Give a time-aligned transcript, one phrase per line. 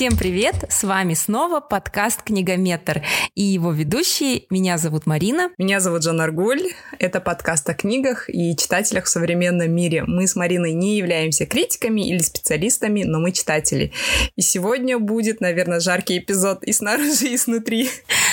[0.00, 0.54] Всем привет!
[0.70, 3.02] С вами снова подкаст «Книгометр»
[3.34, 4.44] и его ведущие.
[4.48, 5.50] Меня зовут Марина.
[5.58, 6.72] Меня зовут Жан Аргуль.
[6.98, 10.04] Это подкаст о книгах и читателях в современном мире.
[10.06, 13.92] Мы с Мариной не являемся критиками или специалистами, но мы читатели.
[14.36, 17.90] И сегодня будет, наверное, жаркий эпизод и снаружи, и снутри.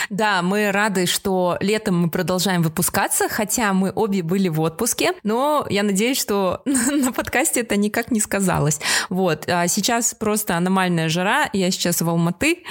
[0.09, 5.67] Да, мы рады, что летом мы продолжаем выпускаться, хотя мы обе были в отпуске, но
[5.69, 8.79] я надеюсь, что на подкасте это никак не сказалось.
[9.09, 12.63] Вот, а сейчас просто аномальная жара, я сейчас в Алматы,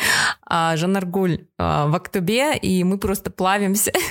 [0.44, 3.92] а Жанаргуль а, в Актубе, и мы просто плавимся.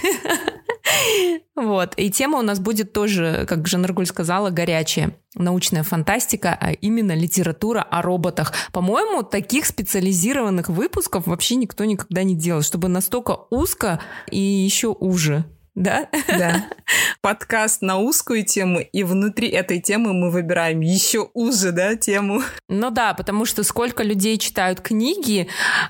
[1.55, 1.93] Вот.
[1.97, 5.17] И тема у нас будет тоже, как Жанаргуль сказала, горячая.
[5.35, 8.53] Научная фантастика, а именно литература о роботах.
[8.71, 15.45] По-моему, таких специализированных выпусков вообще никто никогда не делал, чтобы настолько узко и еще уже
[15.75, 16.07] да?
[16.27, 16.69] Да.
[17.21, 22.41] Подкаст на узкую тему, и внутри этой темы мы выбираем еще уже, да, тему.
[22.69, 25.47] Ну да, потому что сколько людей читают книги,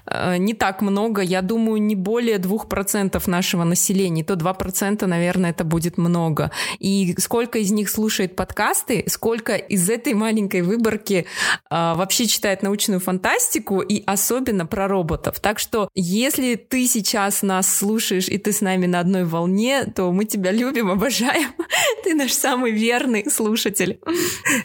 [0.07, 5.07] э, не так много, я думаю, не более двух процентов нашего населения, то два процента,
[5.07, 6.51] наверное, это будет много.
[6.79, 11.25] И сколько из них слушает подкасты, сколько из этой маленькой выборки э,
[11.69, 15.39] вообще читает научную фантастику, и особенно про роботов.
[15.39, 20.11] Так что, если ты сейчас нас слушаешь, и ты с нами на одной волне, то
[20.11, 21.53] мы тебя любим, обожаем.
[22.03, 23.99] Ты наш самый верный слушатель.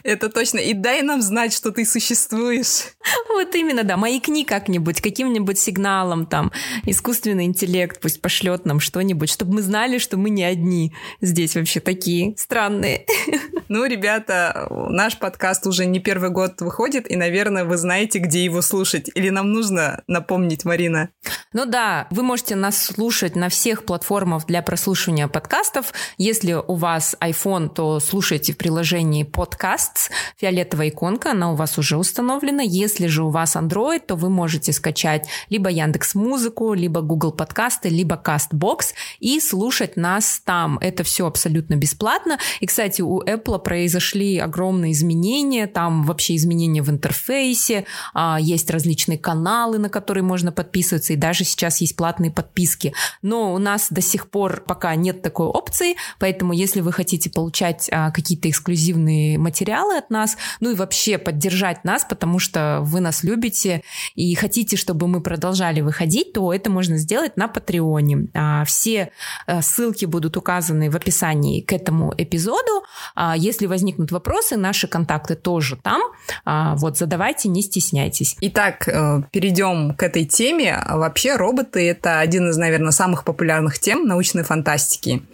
[0.03, 0.59] Это точно.
[0.59, 2.93] И дай нам знать, что ты существуешь.
[3.29, 3.97] Вот именно, да.
[3.97, 6.51] Маякни как-нибудь, каким-нибудь сигналом там.
[6.85, 11.79] Искусственный интеллект пусть пошлет нам что-нибудь, чтобы мы знали, что мы не одни здесь вообще
[11.79, 13.05] такие странные.
[13.73, 18.61] Ну, ребята, наш подкаст уже не первый год выходит, и, наверное, вы знаете, где его
[18.61, 19.09] слушать.
[19.15, 21.07] Или нам нужно напомнить, Марина?
[21.53, 25.93] Ну да, вы можете нас слушать на всех платформах для прослушивания подкастов.
[26.17, 30.11] Если у вас iPhone, то слушайте в приложении Podcasts.
[30.37, 32.61] Фиолетовая иконка, она у вас уже установлена.
[32.61, 37.89] Если же у вас Android, то вы можете скачать либо Яндекс Музыку, либо Google подкасты,
[37.89, 40.77] либо Castbox и слушать нас там.
[40.79, 42.37] Это все абсолютно бесплатно.
[42.59, 49.17] И, кстати, у Apple произошли огромные изменения, там вообще изменения в интерфейсе, а, есть различные
[49.17, 52.93] каналы, на которые можно подписываться, и даже сейчас есть платные подписки.
[53.21, 57.89] Но у нас до сих пор пока нет такой опции, поэтому если вы хотите получать
[57.91, 63.23] а, какие-то эксклюзивные материалы от нас, ну и вообще поддержать нас, потому что вы нас
[63.23, 63.83] любите
[64.15, 68.27] и хотите, чтобы мы продолжали выходить, то это можно сделать на Патреоне.
[68.33, 69.11] А, все
[69.47, 72.83] а, ссылки будут указаны в описании к этому эпизоду.
[73.15, 76.01] А, если возникнут вопросы, наши контакты тоже там.
[76.45, 78.35] А, вот, задавайте, не стесняйтесь.
[78.41, 80.83] Итак, э, перейдем к этой теме.
[80.89, 84.80] Вообще, роботы— это один из, наверное, самых популярных тем научной фантастики.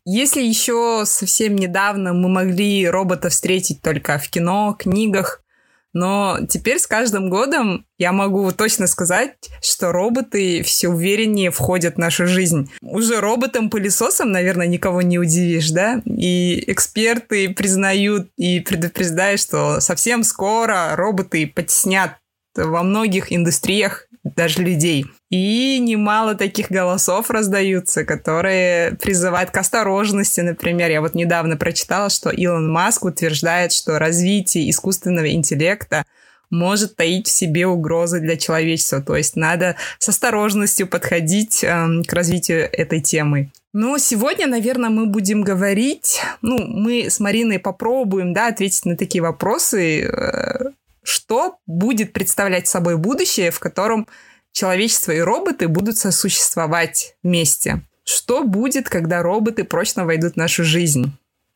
[0.06, 5.42] Если еще совсем недавно мы могли робота встретить только в кино, книгах,
[5.94, 11.98] но теперь с каждым годом я могу точно сказать, что роботы все увереннее входят в
[11.98, 12.70] нашу жизнь.
[12.82, 16.02] Уже роботом-пылесосом, наверное, никого не удивишь, да?
[16.06, 22.18] И эксперты признают и предупреждают, что совсем скоро роботы потеснят
[22.56, 25.06] во многих индустриях даже людей.
[25.30, 30.42] И немало таких голосов раздаются, которые призывают к осторожности.
[30.42, 36.06] Например, я вот недавно прочитала, что Илон Маск утверждает, что развитие искусственного интеллекта
[36.50, 39.02] может таить в себе угрозы для человечества.
[39.02, 43.52] То есть надо с осторожностью подходить э, к развитию этой темы.
[43.74, 49.22] Но сегодня, наверное, мы будем говорить, ну, мы с Мариной попробуем, да, ответить на такие
[49.22, 50.72] вопросы, э,
[51.08, 54.08] что будет представлять собой будущее, в котором
[54.52, 57.82] человечество и роботы будут сосуществовать вместе.
[58.04, 61.14] Что будет, когда роботы прочно войдут в нашу жизнь?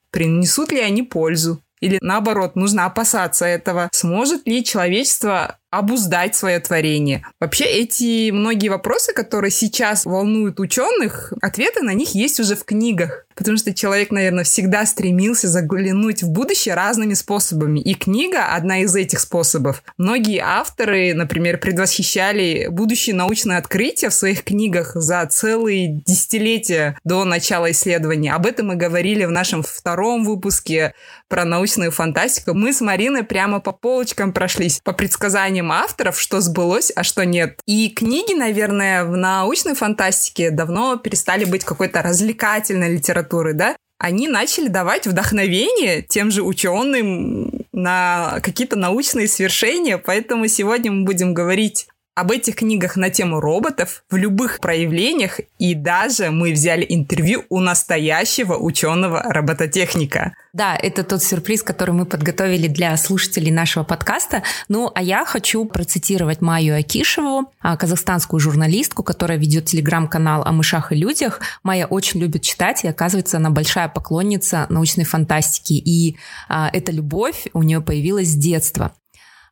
[0.10, 1.62] Принесут ли они пользу?
[1.82, 3.90] Или наоборот, нужно опасаться этого?
[3.92, 7.26] Сможет ли человечество обуздать свое творение.
[7.40, 13.26] Вообще эти многие вопросы, которые сейчас волнуют ученых, ответы на них есть уже в книгах.
[13.34, 17.80] Потому что человек, наверное, всегда стремился заглянуть в будущее разными способами.
[17.80, 19.84] И книга одна из этих способов.
[19.98, 27.72] Многие авторы, например, предвосхищали будущие научные открытия в своих книгах за целые десятилетия до начала
[27.72, 28.34] исследования.
[28.34, 30.94] Об этом мы говорили в нашем втором выпуске
[31.30, 32.54] про научную фантастику.
[32.54, 37.26] Мы с Мариной прямо по полочкам прошлись по предсказаниям мнением авторов, что сбылось, а что
[37.26, 37.60] нет.
[37.66, 43.76] И книги, наверное, в научной фантастике давно перестали быть какой-то развлекательной литературой, да?
[43.98, 51.36] Они начали давать вдохновение тем же ученым на какие-то научные свершения, поэтому сегодня мы будем
[51.36, 57.46] говорить об этих книгах на тему роботов в любых проявлениях, и даже мы взяли интервью
[57.50, 60.34] у настоящего ученого-робототехника.
[60.52, 64.44] Да, это тот сюрприз, который мы подготовили для слушателей нашего подкаста.
[64.68, 70.92] Ну, а я хочу процитировать Майю Акишеву, а, казахстанскую журналистку, которая ведет телеграм-канал о мышах
[70.92, 71.40] и людях.
[71.64, 75.74] Майя очень любит читать, и оказывается, она большая поклонница научной фантастики.
[75.74, 76.18] И
[76.50, 78.92] а, эта любовь у нее появилась с детства.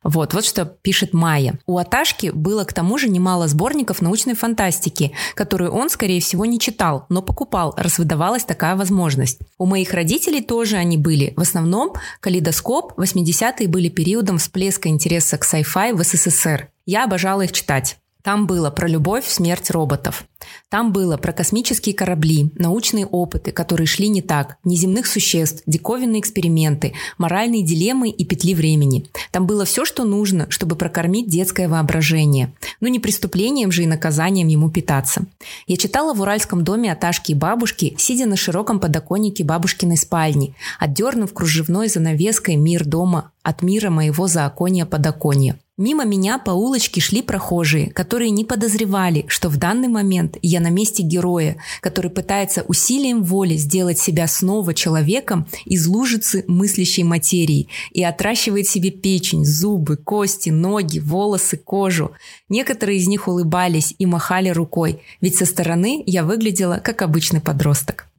[0.02, 1.58] Вот, вот что пишет Майя.
[1.66, 6.58] У Аташки было к тому же немало сборников научной фантастики, которые он, скорее всего, не
[6.58, 9.40] читал, но покупал, раз выдавалась такая возможность.
[9.58, 11.34] У моих родителей тоже они были.
[11.36, 16.70] В основном калейдоскоп 80-е были периодом всплеска интереса к sci-fi в СССР.
[16.86, 17.99] Я обожала их читать.
[18.22, 20.24] Там было про любовь, смерть роботов.
[20.68, 26.94] Там было про космические корабли, научные опыты, которые шли не так, неземных существ, диковинные эксперименты,
[27.18, 29.08] моральные дилеммы и петли времени.
[29.32, 32.52] Там было все, что нужно, чтобы прокормить детское воображение.
[32.80, 35.24] Но не преступлением же и наказанием ему питаться.
[35.66, 41.32] Я читала в уральском доме Аташки и бабушки, сидя на широком подоконнике бабушкиной спальни, отдернув
[41.32, 45.58] кружевной занавеской мир дома от мира моего заоконья подоконья.
[45.80, 50.68] Мимо меня по улочке шли прохожие, которые не подозревали, что в данный момент я на
[50.68, 58.04] месте героя, который пытается усилием воли сделать себя снова человеком из лужицы мыслящей материи и
[58.04, 62.12] отращивает себе печень, зубы, кости, ноги, волосы, кожу.
[62.50, 68.09] Некоторые из них улыбались и махали рукой, ведь со стороны я выглядела как обычный подросток.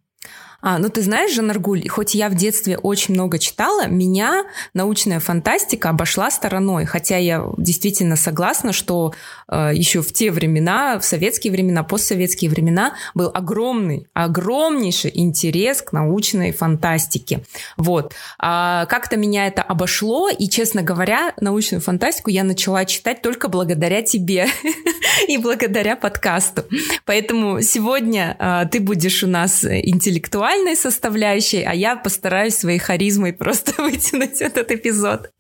[0.61, 4.43] А, ну ты знаешь, Жанаргуль, хоть я в детстве очень много читала, меня
[4.73, 9.13] научная фантастика обошла стороной, хотя я действительно согласна, что
[9.47, 15.93] э, еще в те времена, в советские времена, постсоветские времена был огромный, огромнейший интерес к
[15.93, 17.43] научной фантастике.
[17.77, 18.13] Вот.
[18.37, 24.03] А как-то меня это обошло, и, честно говоря, научную фантастику я начала читать только благодаря
[24.03, 24.45] тебе
[25.27, 26.63] и благодаря подкасту.
[27.05, 33.33] Поэтому сегодня э, ты будешь у нас интеллектуальным, визуальной составляющей, а я постараюсь своей харизмой
[33.33, 35.31] просто вытянуть этот эпизод.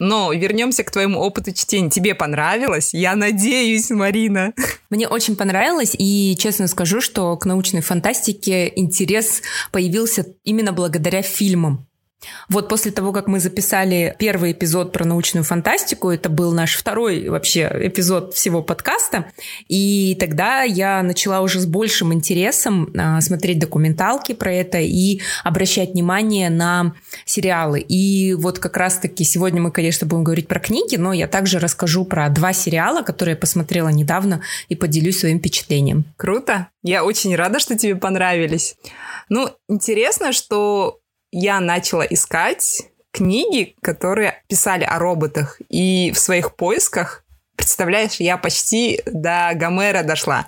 [0.00, 1.90] Но вернемся к твоему опыту чтения.
[1.90, 2.94] Тебе понравилось?
[2.94, 4.52] Я надеюсь, Марина.
[4.90, 9.42] Мне очень понравилось, и честно скажу, что к научной фантастике интерес
[9.72, 11.86] появился именно благодаря фильмам.
[12.48, 17.28] Вот после того, как мы записали первый эпизод про научную фантастику, это был наш второй
[17.28, 19.26] вообще эпизод всего подкаста,
[19.68, 25.90] и тогда я начала уже с большим интересом а, смотреть документалки про это и обращать
[25.90, 26.94] внимание на
[27.24, 27.80] сериалы.
[27.80, 32.04] И вот как раз-таки сегодня мы, конечно, будем говорить про книги, но я также расскажу
[32.04, 36.04] про два сериала, которые я посмотрела недавно и поделюсь своим впечатлением.
[36.16, 36.68] Круто!
[36.82, 38.76] Я очень рада, что тебе понравились.
[39.28, 41.00] Ну, интересно, что
[41.34, 45.60] я начала искать книги, которые писали о роботах.
[45.68, 47.24] И в своих поисках,
[47.56, 50.46] представляешь, я почти до Гомера дошла.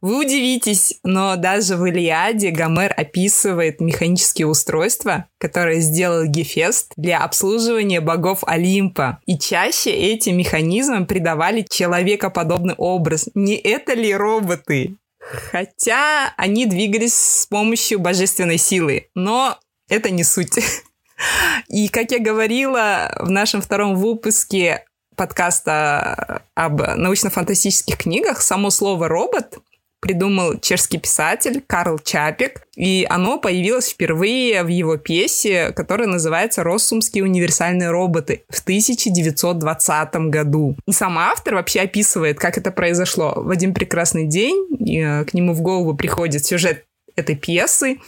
[0.00, 8.00] Вы удивитесь, но даже в Илиаде Гомер описывает механические устройства, которые сделал Гефест для обслуживания
[8.00, 9.18] богов Олимпа.
[9.26, 13.28] И чаще этим механизмам придавали человекоподобный образ.
[13.34, 14.94] Не это ли роботы?
[15.18, 19.08] Хотя они двигались с помощью божественной силы.
[19.14, 19.58] Но
[19.88, 20.58] это не суть.
[21.68, 24.84] И, как я говорила в нашем втором выпуске
[25.16, 29.58] подкаста об научно-фантастических книгах, само слово «робот»
[30.00, 37.24] придумал чешский писатель Карл Чапик, и оно появилось впервые в его пьесе, которая называется «Россумские
[37.24, 40.76] универсальные роботы» в 1920 году.
[40.86, 43.32] И сам автор вообще описывает, как это произошло.
[43.36, 46.84] В один прекрасный день э, к нему в голову приходит сюжет
[47.16, 47.98] этой пьесы,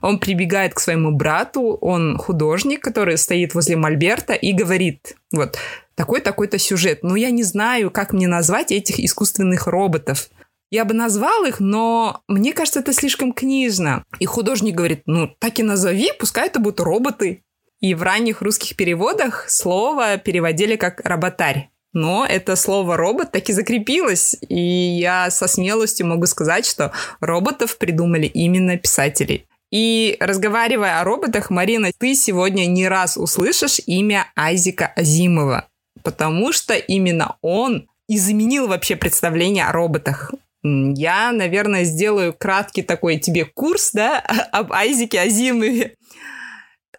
[0.00, 5.58] он прибегает к своему брату, он художник, который стоит возле Мольберта и говорит, вот,
[5.94, 7.02] такой-такой-то сюжет.
[7.02, 10.30] Но я не знаю, как мне назвать этих искусственных роботов.
[10.70, 14.04] Я бы назвал их, но мне кажется, это слишком книжно.
[14.20, 17.42] И художник говорит, ну, так и назови, пускай это будут роботы.
[17.80, 21.70] И в ранних русских переводах слово переводили как «роботарь».
[21.92, 27.78] Но это слово «робот» так и закрепилось, и я со смелостью могу сказать, что роботов
[27.78, 29.46] придумали именно писатели.
[29.70, 35.68] И разговаривая о роботах, Марина, ты сегодня не раз услышишь имя Айзека Азимова,
[36.02, 40.32] потому что именно он изменил вообще представление о роботах.
[40.62, 44.18] Я, наверное, сделаю краткий такой тебе курс, да,
[44.52, 45.96] об Айзеке Азимове.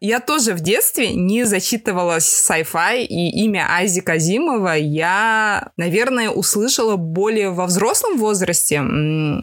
[0.03, 7.51] Я тоже в детстве не зачитывалась sci-fi, и имя Айзека Азимова я, наверное, услышала более
[7.51, 8.81] во взрослом возрасте,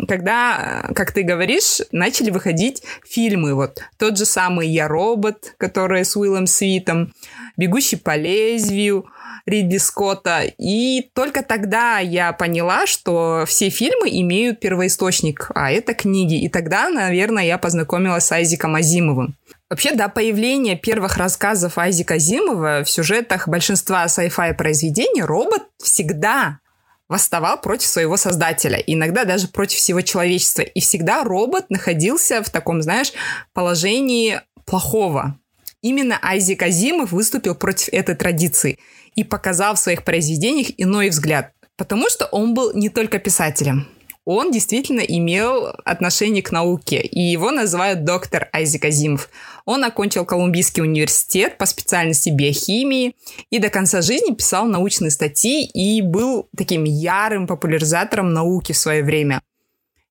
[0.08, 3.54] когда, как ты говоришь, начали выходить фильмы.
[3.54, 7.14] Вот тот же самый «Я робот», который с Уиллом Свитом,
[7.56, 9.06] «Бегущий по лезвию»,
[9.48, 10.42] Ридли Скотта.
[10.58, 16.42] И только тогда я поняла, что все фильмы имеют первоисточник, а это книги.
[16.42, 19.34] И тогда, наверное, я познакомилась с Айзиком Азимовым.
[19.70, 26.60] Вообще, до появления первых рассказов Айзека Азимова в сюжетах большинства sci-fi произведений робот всегда
[27.08, 30.62] восставал против своего создателя, иногда даже против всего человечества.
[30.62, 33.12] И всегда робот находился в таком, знаешь,
[33.52, 35.38] положении плохого.
[35.80, 38.78] Именно Айзек Азимов выступил против этой традиции
[39.18, 41.50] и показал в своих произведениях иной взгляд.
[41.76, 43.88] Потому что он был не только писателем.
[44.24, 49.28] Он действительно имел отношение к науке, и его называют доктор Айзек Азимов.
[49.64, 53.16] Он окончил Колумбийский университет по специальности биохимии
[53.50, 59.02] и до конца жизни писал научные статьи и был таким ярым популяризатором науки в свое
[59.02, 59.42] время.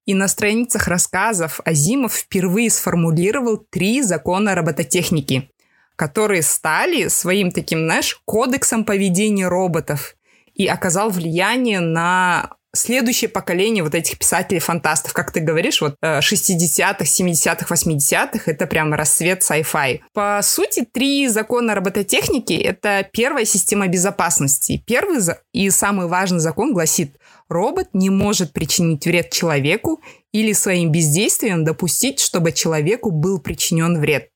[0.06, 5.50] И на страницах рассказов Азимов впервые сформулировал три закона робототехники
[5.98, 10.16] которые стали своим таким, знаешь, кодексом поведения роботов
[10.54, 17.66] и оказал влияние на следующее поколение вот этих писателей-фантастов, как ты говоришь, вот 60-х, 70-х,
[17.74, 20.02] 80-х, это прям рассвет sci-fi.
[20.14, 24.84] По сути, три закона робототехники— это первая система безопасности.
[24.86, 25.20] Первый
[25.54, 27.18] и самый важный закон гласит,
[27.50, 30.02] робот не может причинить вред человеку
[30.32, 34.30] или своим бездействием допустить, чтобы человеку был причинен вред.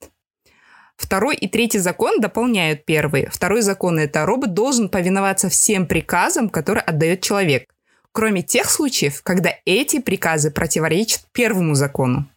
[1.01, 3.25] Второй и третий закон дополняют первый.
[3.25, 7.73] Второй закон– это робот должен повиноваться всем приказам, которые отдает человек,
[8.11, 12.29] кроме тех случаев, когда эти приказы противоречат первому закону.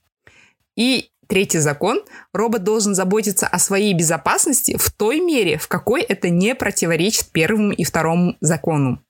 [0.76, 2.02] И третий закон–
[2.32, 7.70] робот должен заботиться о своей безопасности в той мере, в какой это не противоречит первому
[7.70, 9.04] и второму закону.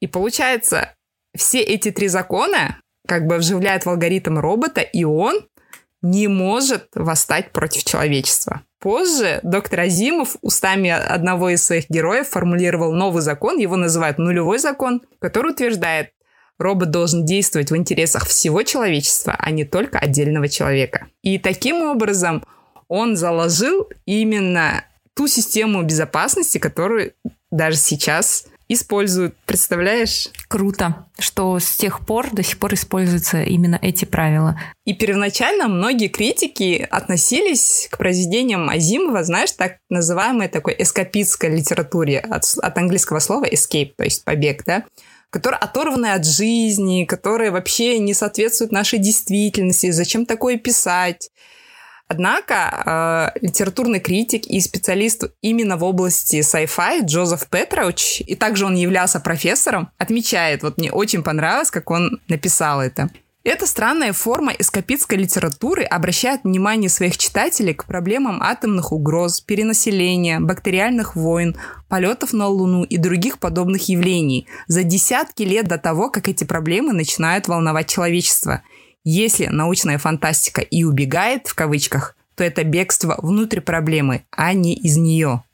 [0.00, 0.94] И получается,
[1.36, 5.48] все эти три закона как бы вживляют в алгоритм робота, и он
[6.06, 8.62] не может восстать против человечества.
[8.78, 15.02] Позже доктор Азимов устами одного из своих героев формулировал новый закон, его называют нулевой закон,
[15.18, 16.10] который утверждает,
[16.58, 21.06] робот должен действовать в интересах всего человечества, а не только отдельного человека.
[21.22, 22.44] И таким образом
[22.88, 24.84] он заложил именно
[25.14, 27.14] ту систему безопасности, которую
[27.50, 29.34] даже сейчас используют.
[29.46, 30.28] Представляешь?
[30.48, 34.60] Круто, что с тех пор до сих пор используются именно эти правила.
[34.84, 42.44] И первоначально многие критики относились к произведениям Азимова, знаешь, так называемой такой эскапистской литературе от,
[42.60, 44.84] от английского слова escape, то есть побег, да?
[45.30, 51.30] которые оторваны от жизни, которые вообще не соответствуют нашей действительности, зачем такое писать.
[52.08, 58.76] Однако э, литературный критик и специалист именно в области sci-fi Джозеф Петроуч, и также он
[58.76, 63.10] являлся профессором, отмечает, вот мне очень понравилось, как он написал это.
[63.42, 71.14] Эта странная форма эскапитской литературы обращает внимание своих читателей к проблемам атомных угроз, перенаселения, бактериальных
[71.14, 71.56] войн,
[71.88, 76.92] полетов на Луну и других подобных явлений за десятки лет до того, как эти проблемы
[76.92, 78.62] начинают волновать человечество–
[79.08, 84.96] если научная фантастика и убегает, в кавычках, то это бегство внутрь проблемы, а не из
[84.96, 85.44] нее.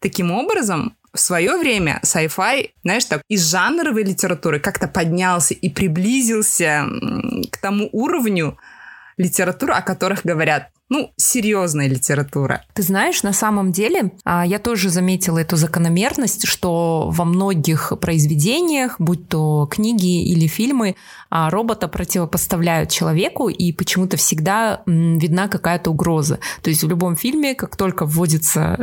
[0.00, 6.84] Таким образом, в свое время sci-fi, знаешь, так, из жанровой литературы как-то поднялся и приблизился
[7.52, 8.58] к тому уровню
[9.16, 12.64] литературы, о которых говорят ну, серьезная литература.
[12.74, 18.96] Ты знаешь, на самом деле, а, я тоже заметила эту закономерность, что во многих произведениях,
[18.98, 20.96] будь то книги или фильмы,
[21.30, 26.40] а, робота противопоставляют человеку, и почему-то всегда видна какая-то угроза.
[26.60, 28.76] То есть в любом фильме, как только вводится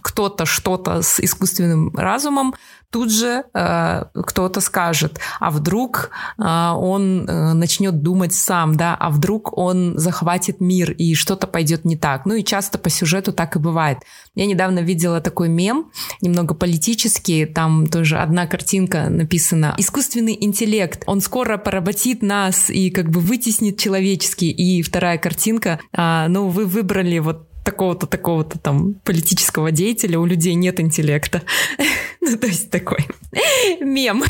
[0.00, 2.54] кто-то что-то с искусственным разумом,
[2.90, 9.10] тут же э, кто-то скажет, а вдруг э, он э, начнет думать сам, да, а
[9.10, 12.24] вдруг он захватит мир и что-то пойдет не так.
[12.24, 13.98] Ну и часто по сюжету так и бывает.
[14.34, 15.90] Я недавно видела такой мем,
[16.22, 23.10] немного политический, там тоже одна картинка написана «Искусственный интеллект, он скоро поработит нас и как
[23.10, 24.50] бы вытеснит человеческий».
[24.50, 30.54] И вторая картинка, э, ну вы выбрали вот такого-то, такого-то там политического деятеля, у людей
[30.54, 31.42] нет интеллекта.
[32.22, 33.06] ну, то есть такой
[33.80, 34.24] мем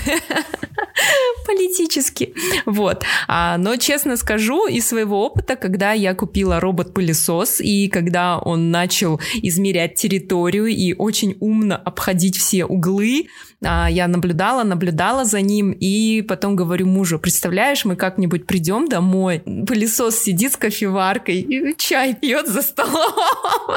[1.46, 2.34] политический.
[2.66, 3.04] Вот.
[3.28, 9.20] А, но честно скажу, из своего опыта, когда я купила робот-пылесос, и когда он начал
[9.34, 13.28] измерять территорию и очень умно обходить все углы,
[13.60, 20.18] я наблюдала, наблюдала за ним, и потом говорю мужу, представляешь, мы как-нибудь придем домой, пылесос
[20.18, 22.94] сидит с кофеваркой, и чай пьет за столом,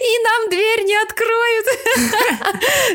[0.00, 1.66] и нам дверь не откроют.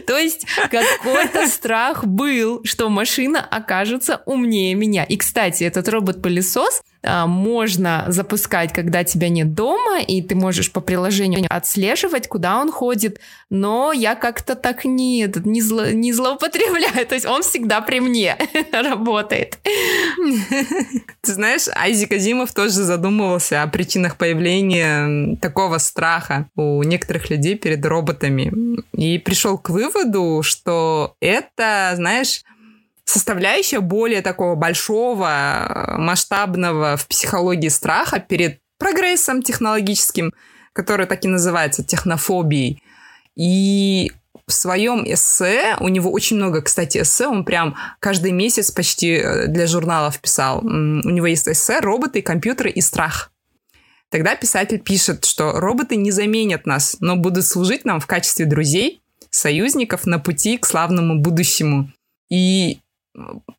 [0.08, 5.04] То есть какой-то страх был, что машина окажется умнее меня.
[5.04, 6.97] И, кстати, этот робот-пылесос а,
[7.28, 13.20] можно запускать, когда тебя нет дома, и ты можешь по приложению отслеживать, куда он ходит,
[13.50, 18.38] но я как-то так не, не, зло, не злоупотребляю, то есть он всегда при мне
[18.72, 19.60] работает.
[21.22, 27.86] Ты знаешь, Айзек Азимов тоже задумывался о причинах появления такого страха у некоторых людей перед
[27.86, 28.52] роботами.
[28.94, 32.44] И пришел к выводу, что это, знаешь,
[33.08, 40.34] составляющая более такого большого, масштабного в психологии страха перед прогрессом технологическим,
[40.74, 42.84] который так и называется технофобией.
[43.36, 44.12] И
[44.46, 49.48] в своем эссе, у него очень много, кстати, эссе, он прям каждый месяц почти э,
[49.48, 50.60] для журналов писал.
[50.60, 53.32] У него есть эссе «Роботы, компьютеры и страх».
[54.10, 59.02] Тогда писатель пишет, что роботы не заменят нас, но будут служить нам в качестве друзей,
[59.30, 61.92] союзников на пути к славному будущему.
[62.30, 62.80] И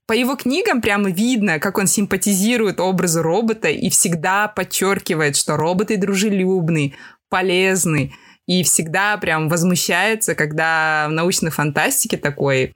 [0.06, 5.96] по его книгам прямо видно, как он симпатизирует образу робота и всегда подчеркивает, что роботы
[5.96, 6.94] дружелюбны,
[7.28, 8.12] полезны,
[8.46, 12.74] и всегда прям возмущается, когда в научной фантастике такой,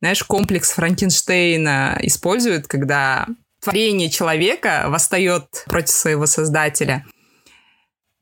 [0.00, 3.26] знаешь, комплекс Франкенштейна используют, когда
[3.60, 7.04] творение человека восстает против своего создателя.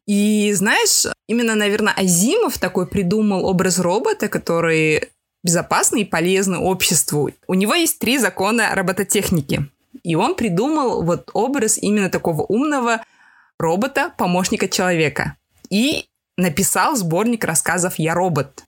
[0.07, 5.11] И знаешь, именно, наверное, Азимов такой придумал образ робота, который
[5.47, 7.31] безопасный и полезный обществу.
[7.47, 9.71] У него есть три закона робототехники.
[10.03, 13.03] И он придумал вот образ именно такого умного
[13.59, 15.37] робота, помощника человека.
[15.71, 18.65] И написал сборник рассказов «Я робот».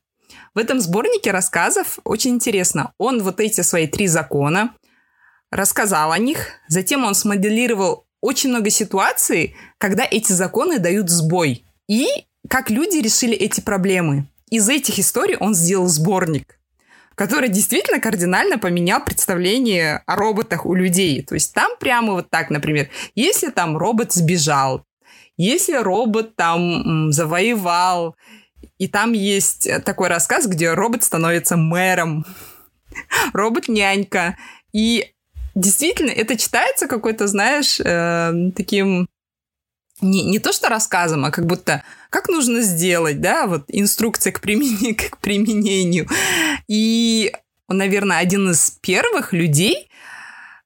[0.54, 2.92] В этом сборнике рассказов очень интересно.
[2.96, 4.72] Он вот эти свои три закона
[5.50, 11.64] рассказал о них, затем он смоделировал очень много ситуаций, когда эти законы дают сбой.
[11.88, 12.06] И
[12.48, 14.26] как люди решили эти проблемы.
[14.50, 16.57] Из этих историй он сделал сборник
[17.18, 21.20] который действительно кардинально поменял представление о роботах у людей.
[21.22, 24.84] То есть там прямо вот так, например, если там робот сбежал,
[25.36, 28.14] если робот там завоевал,
[28.78, 32.24] и там есть такой рассказ, где робот становится мэром,
[33.32, 34.38] робот-нянька.
[34.72, 35.12] И
[35.56, 39.08] действительно, это читается какой-то, знаешь, э, таким
[40.00, 44.40] не, не то что рассказом, а как будто как нужно сделать, да, вот инструкция к
[44.40, 44.96] применению.
[45.10, 46.08] К применению.
[46.68, 47.32] И
[47.68, 49.90] он, наверное, один из первых людей,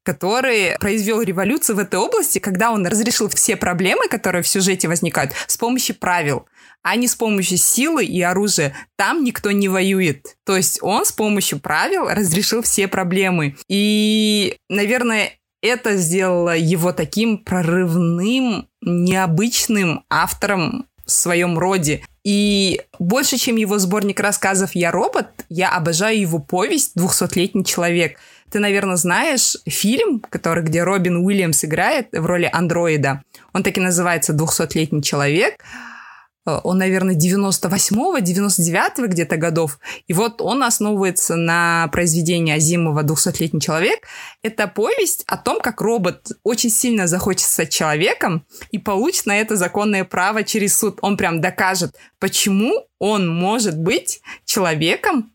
[0.05, 5.33] который произвел революцию в этой области, когда он разрешил все проблемы, которые в сюжете возникают,
[5.47, 6.47] с помощью правил,
[6.83, 8.75] а не с помощью силы и оружия.
[8.97, 10.37] Там никто не воюет.
[10.45, 13.57] То есть он с помощью правил разрешил все проблемы.
[13.68, 22.03] И, наверное, это сделало его таким прорывным, необычным автором в своем роде.
[22.25, 28.18] И больше, чем его сборник рассказов «Я робот», я обожаю его повесть «Двухсотлетний человек».
[28.51, 33.23] Ты, наверное, знаешь фильм, который, где Робин Уильямс играет в роли андроида.
[33.55, 35.55] Он так и называется «Двухсотлетний человек».
[35.55, 35.91] Э,
[36.44, 39.78] он, наверное, 98-го, 99-го где-то годов.
[40.09, 44.00] И вот он основывается на произведении Азимова «200-летний человек».
[44.42, 49.57] Это повесть о том, как робот очень сильно захочет стать человеком и получит на это
[49.57, 50.98] законное право через суд.
[51.00, 55.33] Он прям докажет, почему он может быть человеком,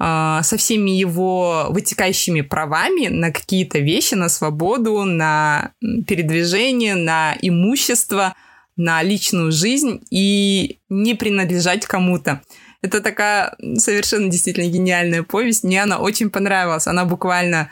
[0.00, 5.72] э, со всеми его вытекающими правами на какие-то вещи, на свободу, на
[6.06, 8.34] передвижение, на имущество–
[8.76, 12.42] на личную жизнь и не принадлежать кому-то.
[12.82, 15.64] Это такая совершенно действительно гениальная повесть.
[15.64, 16.86] Мне она очень понравилась.
[16.86, 17.70] Она буквально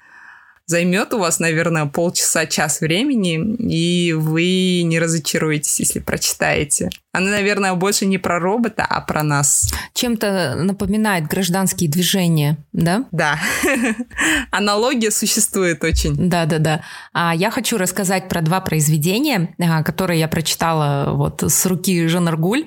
[0.66, 6.90] займет у вас, наверное, полчаса-час времени, и вы не разочаруетесь, если прочитаете.
[7.12, 9.72] Она, наверное, больше не про робота, а про нас.
[9.92, 13.04] Чем-то напоминает гражданские движения, да?
[13.12, 13.38] Да.
[14.50, 16.28] Аналогия существует очень.
[16.28, 16.82] Да-да-да.
[17.12, 22.26] А я хочу рассказать про два произведения, а, которые я прочитала вот с руки Жан
[22.26, 22.66] Аргуль.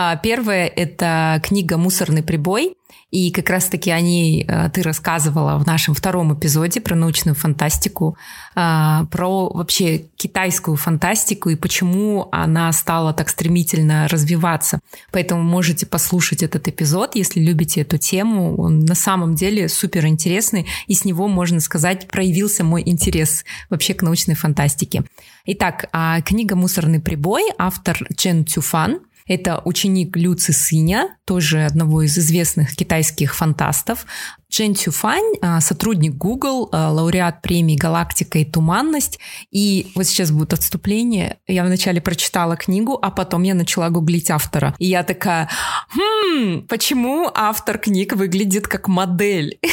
[0.00, 2.76] А, первое– это книга «Мусорный прибой».
[3.10, 8.16] И как раз-таки о ней э, ты рассказывала в нашем втором эпизоде про научную фантастику,
[8.54, 14.78] э, про вообще китайскую фантастику и почему она стала так стремительно развиваться.
[15.10, 18.56] Поэтому можете послушать этот эпизод, если любите эту тему.
[18.56, 23.94] Он на самом деле супер интересный, и с него, можно сказать, проявился мой интерес вообще
[23.94, 25.02] к научной фантастике.
[25.44, 32.18] Итак, а, книга «Мусорный прибой», автор Чен Цюфан– это ученик Лю Цисыня, тоже одного из
[32.18, 34.06] известных китайских фантастов.
[34.50, 39.18] Джен Цюфань, а, сотрудник Google, а, лауреат премии «Галактика и туманность».
[39.50, 41.38] И вот сейчас будет отступление.
[41.46, 44.74] Я вначале прочитала книгу, а потом я начала гуглить автора.
[44.78, 45.50] И я такая,
[45.90, 49.58] хм, почему автор книг выглядит как модель?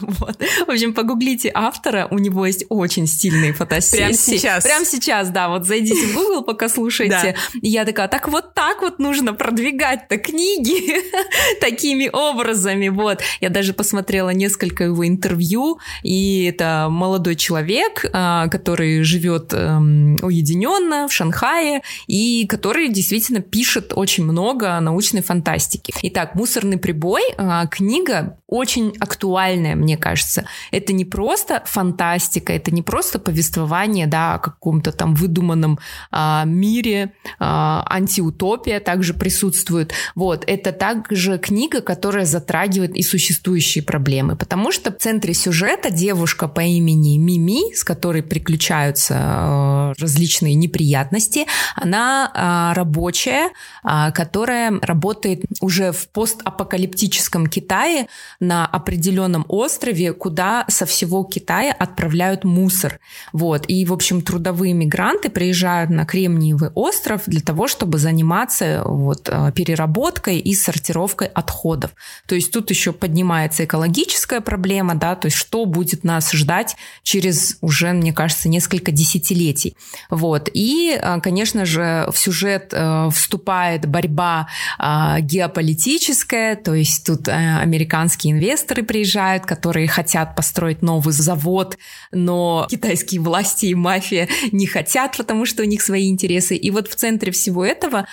[0.00, 0.40] Вот.
[0.66, 3.96] В общем, погуглите автора, у него есть очень стильные фотосессии.
[3.96, 4.64] Прямо сейчас.
[4.64, 7.36] Прямо сейчас, да, вот зайдите в Google, пока слушаете.
[7.52, 7.58] Да.
[7.60, 11.02] И я такая, так вот так вот нужно продвигать-то книги
[11.60, 13.22] такими образами, вот.
[13.40, 21.08] Я даже посмотрела несколько его интервью, и это молодой человек, а, который живет эм, уединенно
[21.08, 25.92] в Шанхае, и который действительно пишет очень много научной фантастики.
[26.02, 30.46] Итак, «Мусорный прибой» а, книга очень актуальная, мне кажется.
[30.72, 35.78] Это не просто фантастика, это не просто повествование, да, о каком-то там выдуманном
[36.10, 39.92] а, мире, а, антиутопия также присутствует.
[40.14, 46.48] Вот, это также книга, которая затрагивает и существующие проблемы, потому что в центре сюжета девушка
[46.48, 53.50] по имени Мими, с которой приключаются а, различные неприятности, она а, рабочая,
[53.82, 58.08] а, которая работает уже в постапокалиптическом Китае,
[58.40, 63.00] на определенном острове, куда со всего Китая отправляют мусор.
[63.32, 63.64] Вот.
[63.66, 69.52] И, в общем, трудовые мигранты приезжают на Кремниевый остров для того, чтобы заниматься вот, э,
[69.54, 71.90] переработкой и сортировкой отходов.
[72.26, 77.58] То есть тут еще поднимается экологическая проблема, да, то есть что будет нас ждать через
[77.60, 79.76] уже, мне кажется, несколько десятилетий.
[80.10, 80.48] Вот.
[80.54, 84.48] И, э, конечно же, в сюжет э, вступает борьба
[84.78, 91.76] геополитическая, то есть тут американские китайские инвесторы приезжают, которые хотят построить новый завод,
[92.12, 96.56] но китайские власти и мафия не хотят, потому что у них свои интересы.
[96.56, 98.06] И вот в центре всего этого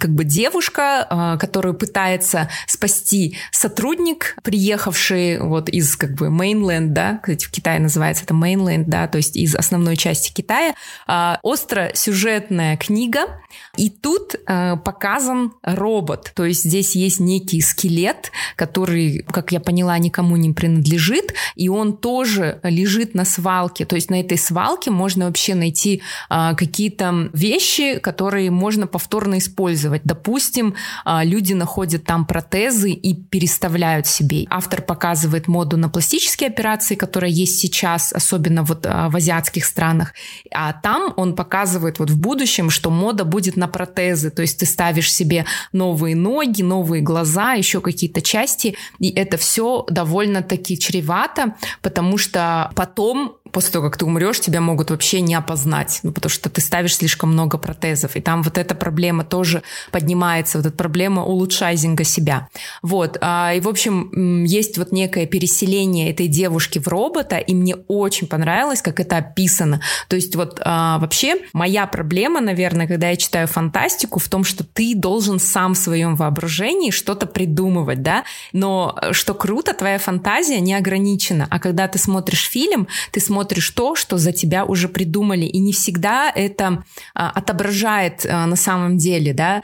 [0.00, 7.20] как бы девушка, а, которую пытается спасти сотрудник, приехавший вот из как бы mainland, да,
[7.22, 10.74] кстати, в Китае называется это mainland, да, то есть из основной части Китая,
[11.06, 13.40] а, остро-сюжетная книга,
[13.76, 19.96] и тут а, показан робот, то есть здесь есть некий скелет, который, как я поняла,
[19.98, 25.26] никому не принадлежит, и он тоже лежит на свалке, то есть на этой свалке можно
[25.26, 30.02] вообще найти какие-то вещи, которые можно повторно использовать использовать.
[30.04, 34.46] Допустим, а, люди находят там протезы и переставляют себе.
[34.50, 40.14] Автор показывает моду на пластические операции, которая есть сейчас, особенно вот а, в азиатских странах.
[40.52, 44.30] А там он показывает вот в будущем, что мода будет на протезы.
[44.30, 49.84] То есть ты ставишь себе новые ноги, новые глаза, еще какие-то части, и это все
[49.90, 56.00] довольно-таки чревато, потому что потом после того, как ты умрешь, тебя могут вообще не опознать,
[56.02, 58.14] ну, потому что ты ставишь слишком много протезов.
[58.14, 62.48] И там вот эта проблема тоже поднимается, вот эта проблема улучшайзинга себя.
[62.82, 63.16] Вот.
[63.22, 68.26] А, и, в общем, есть вот некое переселение этой девушки в робота, и мне очень
[68.26, 69.80] понравилось, как это описано.
[70.08, 74.64] То есть вот а, вообще моя проблема, наверное, когда я читаю фантастику, в том, что
[74.64, 80.60] ты должен сам в своем воображении что-то придумывать, да, но э, что круто, твоя фантазия
[80.60, 84.88] не ограничена, а когда ты смотришь фильм, ты смотришь смотришь то, что за тебя уже
[84.88, 86.82] придумали, и не всегда это
[87.14, 89.62] а, отображает а, на самом деле, да.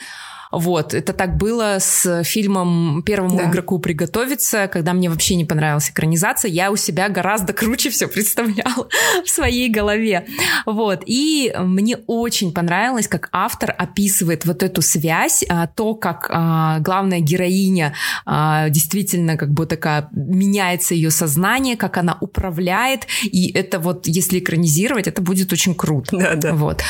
[0.53, 3.51] Вот, это так было с фильмом «Первому да.
[3.51, 8.89] игроку приготовиться», когда мне вообще не понравилась экранизация, я у себя гораздо круче все представляла
[9.25, 10.27] в своей голове.
[10.67, 16.81] Вот, и мне очень понравилось, как автор описывает вот эту связь, а, то, как а,
[16.81, 17.95] главная героиня
[18.27, 24.39] а, действительно как бы такая меняется ее сознание, как она управляет, и это вот, если
[24.39, 26.17] экранизировать, это будет очень круто.
[26.19, 26.53] Да, да.
[26.53, 26.83] Вот.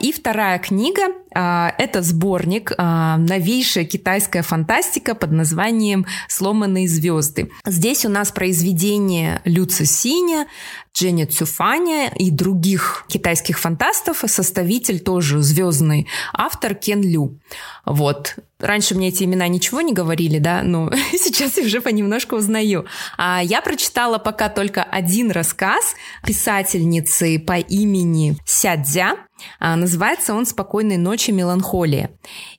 [0.00, 7.50] И вторая книга это сборник а, новейшая китайская фантастика под названием «Сломанные звезды».
[7.64, 10.46] Здесь у нас произведение Лю Цисиня,
[10.94, 17.38] Дженни Цюфаня и других китайских фантастов, составитель тоже звездный автор Кен Лю.
[17.84, 18.36] Вот.
[18.58, 22.86] Раньше мне эти имена ничего не говорили, да, но сейчас я уже понемножку узнаю.
[23.18, 29.16] А я прочитала пока только один рассказ писательницы по имени Сядзя.
[29.60, 32.10] А, называется он «Спокойной ночи, меланхолия».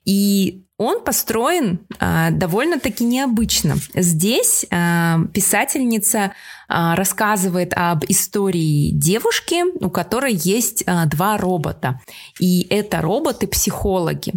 [0.04, 3.76] И он построен а, довольно-таки необычно.
[3.94, 6.32] Здесь а, писательница
[6.68, 12.00] а, рассказывает об истории девушки, у которой есть а, два робота.
[12.38, 14.34] И это роботы-психологи.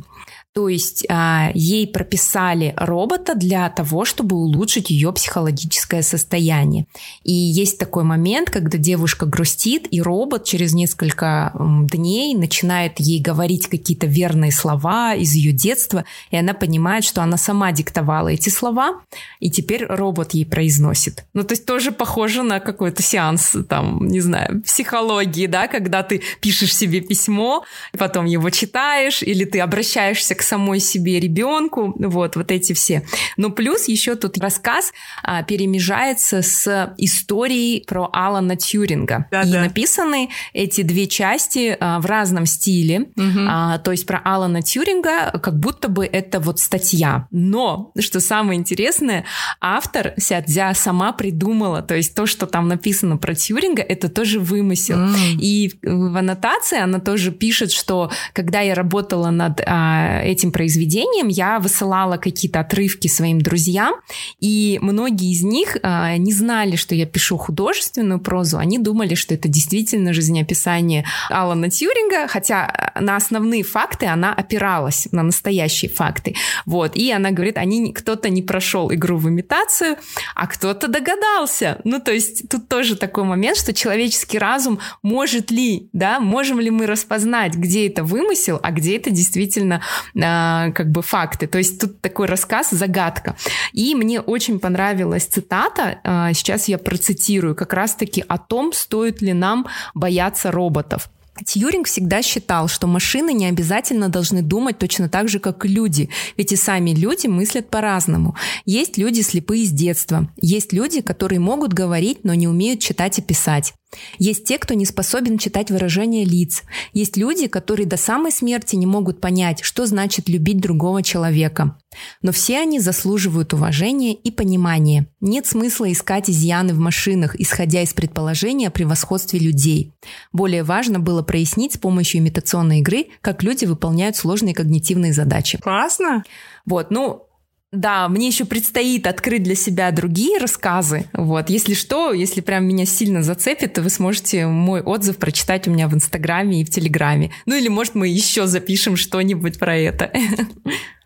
[0.54, 6.88] То есть а, ей прописали робота для того, чтобы улучшить ее психологическое состояние.
[7.24, 11.54] И есть такой момент, когда девушка грустит, и робот через несколько
[11.90, 17.38] дней начинает ей говорить какие-то верные слова из ее детства, и она понимает, что она
[17.38, 19.00] сама диктовала эти слова,
[19.40, 21.24] и теперь робот ей произносит.
[21.34, 26.22] Ну, то есть тоже похоже на какой-то сеанс, там, не знаю, психологии, да, когда ты
[26.42, 27.64] пишешь себе письмо,
[27.98, 33.04] потом его читаешь, или ты обращаешься к к самой себе ребенку, вот, вот эти все.
[33.38, 39.28] Но плюс еще тут рассказ а, перемежается с историей про Алана Тьюринга.
[39.30, 39.62] Да, и да.
[39.62, 43.12] написаны эти две части а, в разном стиле.
[43.16, 43.40] Угу.
[43.48, 47.28] А, то есть про Алана Тьюринга как будто бы это вот статья.
[47.30, 49.26] Но, что самое интересное,
[49.60, 51.84] автор Сядзя сама придумала.
[51.84, 54.98] То есть то, что там написано про Тьюринга, это тоже вымысел.
[54.98, 55.40] Mm.
[55.40, 61.60] И в аннотации она тоже пишет, что когда я работала над а, этим произведением, я
[61.60, 63.96] высылала какие-то отрывки своим друзьям,
[64.40, 69.34] и многие из них а, не знали, что я пишу художественную прозу, они думали, что
[69.34, 76.36] это действительно жизнеописание Алана Тьюринга, хотя на основные факты она опиралась, на настоящие факты.
[76.66, 76.96] Вот.
[76.96, 79.98] И она говорит, они, кто-то не прошел игру в имитацию,
[80.36, 81.82] а кто-то догадался.
[81.84, 86.70] Ну, то есть тут тоже такой момент, что человеческий разум может ли, да, можем ли
[86.70, 89.82] мы распознать, где это вымысел, а где это действительно
[90.22, 91.48] э, как бы факты.
[91.48, 93.36] То есть тут такой рассказ, загадка.
[93.74, 99.34] И мне очень понравилась цитата, э, сейчас я процитирую, как раз-таки о том, стоит ли
[99.34, 101.10] нам бояться роботов.
[101.46, 106.52] Тьюринг всегда считал, что машины не обязательно должны думать точно так же, как люди, ведь
[106.52, 108.36] и сами люди мыслят по-разному.
[108.66, 113.22] Есть люди слепые с детства, есть люди, которые могут говорить, но не умеют читать и
[113.22, 113.74] писать.
[114.18, 116.64] Есть те, кто не способен читать выражения лиц.
[116.94, 121.78] Есть люди, которые до самой смерти не могут понять, что значит любить другого человека.
[122.22, 125.08] Но все они заслуживают уважения и понимания.
[125.20, 129.94] Нет смысла искать изъяны в машинах, исходя из предположения о превосходстве людей.
[130.32, 135.58] Более важно было прояснить с помощью имитационной игры, как люди выполняют сложные когнитивные задачи.
[135.58, 136.24] Классно!
[136.66, 137.28] Вот, ну,
[137.72, 141.06] да, мне еще предстоит открыть для себя другие рассказы.
[141.14, 145.72] Вот, если что, если прям меня сильно зацепит, то вы сможете мой отзыв прочитать у
[145.72, 147.32] меня в Инстаграме и в Телеграме.
[147.46, 150.12] Ну или, может, мы еще запишем что-нибудь про это.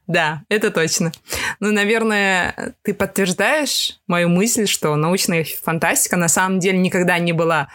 [0.08, 1.12] Да, это точно.
[1.60, 7.69] Ну, наверное, ты подтверждаешь мою мысль, что научная фантастика на самом деле никогда не была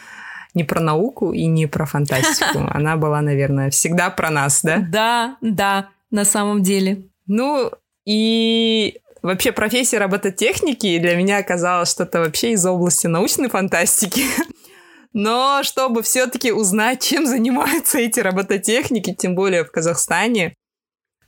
[0.55, 2.61] не про науку и не про фантастику.
[2.71, 4.77] Она была, наверное, всегда про нас, да?
[4.79, 7.03] Да, да, на самом деле.
[7.27, 7.73] Ну,
[8.07, 14.23] и вообще профессия робототехники для меня оказалась что-то вообще из области научной фантастики.
[15.13, 20.55] Но чтобы все-таки узнать, чем занимаются эти робототехники, тем более в Казахстане,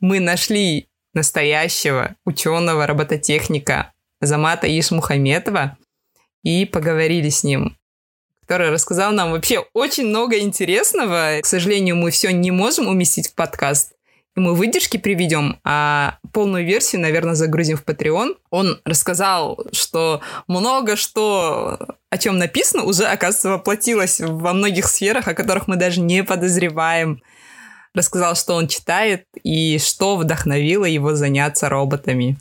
[0.01, 5.77] мы нашли настоящего ученого робототехника Замата Ишмухаметова
[6.45, 7.77] и поговорили с ним,
[8.47, 11.41] который рассказал нам вообще очень много интересного.
[11.43, 13.93] К сожалению, мы все не можем уместить в подкаст,
[14.35, 18.37] мы выдержки приведем, а полную версию, наверное, загрузим в Patreon.
[18.51, 25.35] Он рассказал, что много что, о чем написано, уже, оказывается, воплотилось во многих сферах, о
[25.35, 27.23] которых мы даже не подозреваем.
[27.95, 32.39] Рассказал, что он читает и что вдохновило его заняться роботами.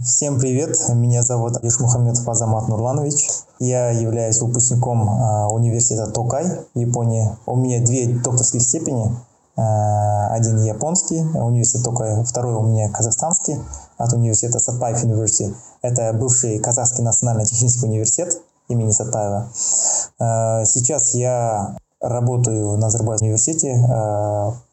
[0.00, 3.49] Всем привет, меня зовут Ишмухамедов Азамат Нурланович.
[3.60, 7.36] Я являюсь выпускником а, университета Токай, Япония.
[7.44, 9.14] У меня две докторские степени.
[9.54, 13.56] А, один японский, университет Токай, второй у меня казахстанский
[13.98, 15.54] от университета Сатпаев University.
[15.82, 19.48] Это бывший Казахский национальный технический университет имени Сатаева.
[20.18, 23.76] А, сейчас я работаю на Назарбаев университете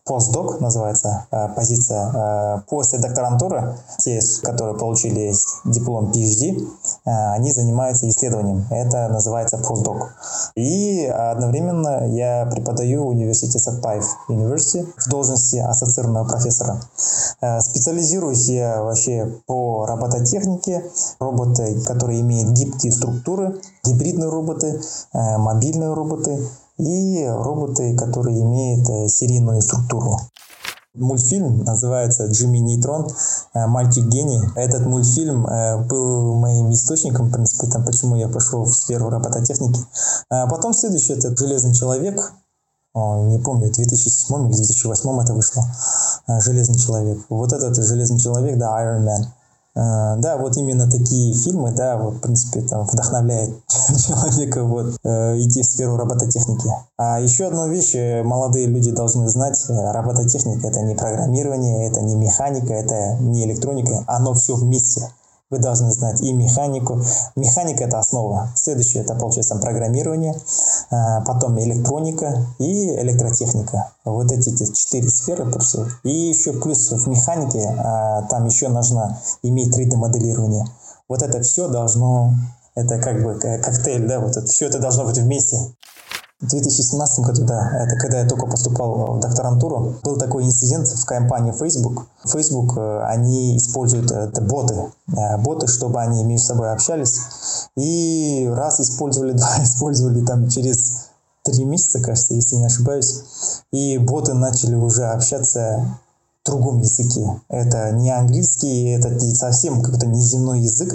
[0.07, 2.11] постдок называется э, позиция.
[2.13, 5.33] Э, после докторантуры, те, которые получили
[5.65, 6.57] диплом PhD,
[7.05, 8.65] э, они занимаются исследованием.
[8.71, 10.15] Это называется постдок.
[10.55, 16.79] И одновременно я преподаю в университете Сатпаев University в должности ассоциированного профессора.
[17.59, 20.83] Специализируюсь я вообще по робототехнике,
[21.19, 24.81] роботы, которые имеют гибкие структуры, гибридные роботы,
[25.13, 26.39] мобильные роботы,
[26.77, 30.19] и роботы, которые имеют э, серийную структуру.
[30.93, 33.07] Мультфильм называется «Джимми Нейтрон.
[33.53, 34.39] Э, Мальчик гений».
[34.55, 39.79] Этот мультфильм э, был моим источником, в принципе, там, почему я пошел в сферу робототехники.
[40.29, 42.33] А потом следующий– это «Железный человек».
[42.95, 45.63] Не помню, в 2007 или 2008 это вышло.
[46.39, 47.19] «Железный человек».
[47.29, 49.25] Вот этот «Железный человек», да, Iron Man–
[49.77, 53.51] да, вот именно такие фильмы, да, вот, в принципе, там, вдохновляет
[54.07, 56.67] человека вот, э, идти в сферу робототехники.
[56.97, 59.63] А еще одну вещь э, молодые люди должны знать.
[59.69, 64.03] Э, робототехника– это не программирование, это не механика, это не электроника.
[64.07, 65.11] Оно все вместе.
[65.49, 67.01] Вы должны знать и механику.
[67.37, 68.49] Механика– это основа.
[68.55, 70.35] Следующее– это, получается, программирование,
[70.91, 73.91] а, потом электроника и электротехника.
[74.03, 75.49] Вот эти четыре сферы.
[76.03, 80.65] И еще плюс в механике а, там еще нужно иметь 3D-моделирование.
[81.07, 82.33] Вот это все должно,
[82.75, 85.57] это как бы коктейль, да, вот это все это должно быть вместе.
[86.39, 91.05] В 2017 году, да, это когда я только поступал в докторантуру, был такой инцидент в
[91.05, 92.05] компании Facebook.
[92.25, 94.75] Facebook, э, они используют это боты,
[95.07, 97.19] э, боты, чтобы они между собой общались.
[97.75, 101.07] И раз использовали, два использовали там через
[101.41, 103.23] три месяца, кажется, если не ошибаюсь.
[103.71, 105.97] И боты начали уже общаться
[106.47, 107.41] другом языке.
[107.49, 110.93] Это не английский, это совсем какой-то неземной язык.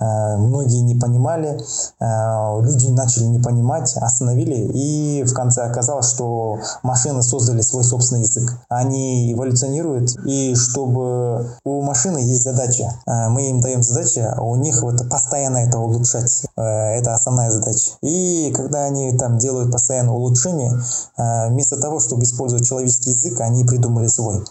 [0.00, 1.60] Э, многие не понимали,
[2.00, 8.22] э, люди начали не понимать, остановили, и в конце оказалось, что машины создали свой собственный
[8.22, 8.50] язык.
[8.68, 14.56] Они эволюционируют, и чтобы у машины есть задача, э, мы им даем задачи, а у
[14.56, 16.42] них вот постоянно это улучшать.
[16.56, 17.90] Это основная задача.
[18.02, 20.72] И когда они там делают постоянно улучшение,
[21.16, 24.44] вместо того, чтобы использовать человеческий язык, они придумали свой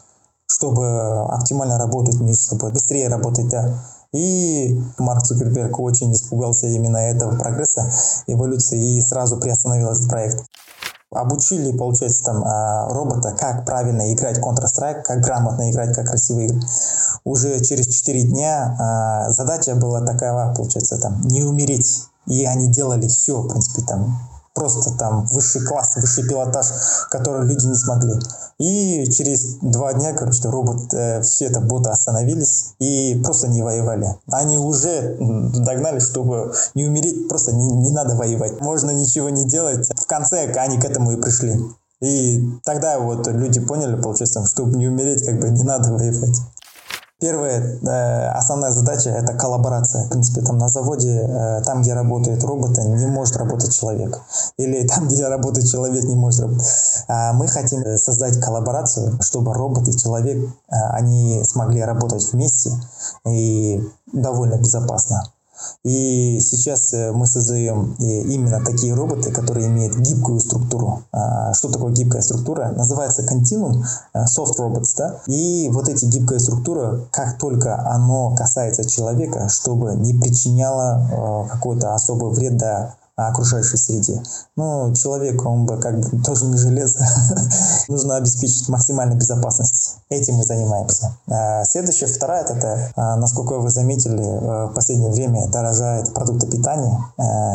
[0.54, 3.84] чтобы оптимально работать между собой, быстрее работать, да.
[4.14, 7.92] И Марк Цукерберг очень испугался именно этого прогресса,
[8.28, 10.46] эволюции, и сразу приостановил этот проект.
[11.12, 16.64] Обучили, получается, там а, робота, как правильно играть Counter-Strike, как грамотно играть, как красиво играть.
[17.24, 22.04] Уже через 4 дня а, задача была такая, получается, там, не умереть.
[22.28, 24.18] И они делали все, в принципе, там,
[24.54, 26.68] просто там высший класс, высший пилотаж,
[27.10, 28.14] который люди не смогли.
[28.60, 34.08] И через два дня, короче, робот, э, все это боты остановились и просто не воевали.
[34.32, 38.62] Они уже догнали, чтобы не умереть, просто не, не надо воевать.
[38.62, 39.90] Можно ничего не делать.
[39.96, 41.60] В конце они к этому и пришли.
[42.02, 46.38] И тогда вот люди поняли, получается, чтобы не умереть, как бы не надо воевать.
[47.24, 50.04] Первая э, основная задача– это коллаборация.
[50.04, 54.20] В принципе, там на заводе, э, там, где работают роботы, не может работать человек.
[54.58, 56.68] Или там, где работает человек, не может работать.
[57.08, 62.72] Мы хотим создать коллаборацию, чтобы робот и человек, э, они смогли работать вместе
[63.26, 63.82] и
[64.12, 65.24] довольно безопасно.
[65.84, 71.04] И сейчас э, мы создаем э, именно такие роботы, которые имеют гибкую структуру.
[71.12, 72.74] А, что такое гибкая структура?
[72.76, 74.94] Называется Continuum э, Soft Robots.
[74.98, 75.20] Да?
[75.28, 82.32] И вот эти гибкая структура, как только оно касается человека, чтобы не причиняло какой-то особый
[82.32, 84.22] вред да, окружающей среде.
[84.56, 87.00] Ну, человек, он бы как бы тоже не железо.
[87.88, 89.98] Нужно обеспечить максимальную безопасность.
[90.10, 91.18] Этим мы занимаемся.
[91.30, 96.98] А следующая, вторая, это, а, насколько вы заметили, э, в последнее время дорожает продукты питания.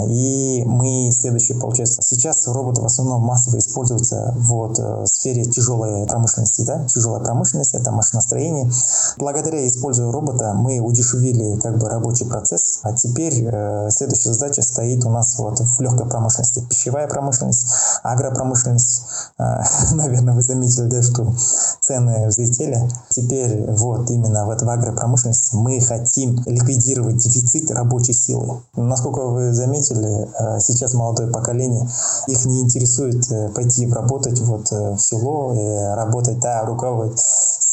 [0.08, 6.06] И мы, следующее, получается, сейчас роботы в основном массово используются вот э, в сфере тяжелой
[6.06, 6.62] промышленности.
[6.62, 6.86] Да?
[6.86, 8.70] Тяжелая промышленность, это машиностроение.
[9.18, 12.80] Благодаря использованию робота мы удешевили как бы рабочий процесс.
[12.82, 16.64] А теперь э, следующая задача стоит у нас вот в легкой промышленности.
[16.68, 17.66] Пищевая промышленность,
[18.02, 19.02] агропромышленность.
[19.38, 21.34] А, наверное, вы заметили, да, что
[21.80, 22.78] цены взлетели.
[23.10, 28.62] Теперь вот именно вот в агропромышленности мы хотим ликвидировать дефицит рабочей силы.
[28.76, 31.88] Насколько вы заметили, а, сейчас молодое поколение,
[32.26, 35.54] их не интересует э, пойти работать вот э, в село,
[35.94, 37.22] работать, да, руководить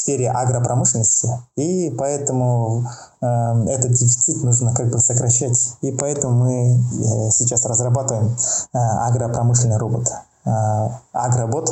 [0.05, 2.87] сфере агропромышленности, и поэтому
[3.21, 3.25] э,
[3.69, 5.57] этот дефицит нужно как бы сокращать.
[5.81, 10.07] И поэтому мы э, сейчас разрабатываем э, агропромышленный робот.
[10.45, 11.71] Э, агробот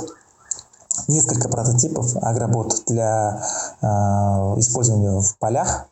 [1.07, 3.43] несколько прототипов агробот для
[3.81, 3.85] э,
[4.57, 5.85] использования в полях.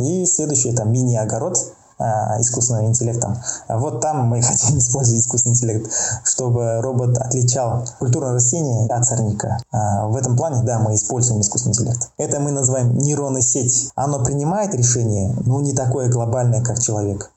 [0.00, 1.58] И следующий это мини-огород,
[1.98, 3.36] искусственным интеллектом.
[3.68, 5.90] Вот там мы хотим использовать искусственный интеллект,
[6.24, 9.58] чтобы робот отличал культурное растение от сорняка.
[9.70, 12.10] А, в этом плане, да, мы используем искусственный интеллект.
[12.16, 13.90] Это мы называем нейронной сеть.
[13.94, 17.30] Оно принимает решение, но не такое глобальное, как человек.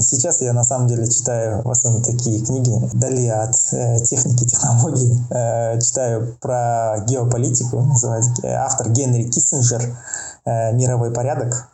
[0.00, 5.20] Сейчас я на самом деле читаю в основном такие книги, вдали от э, техники, технологий.
[5.30, 9.96] Э, читаю про геополитику, называется автор Генри Киссинджер
[10.44, 11.68] э, «Мировой порядок»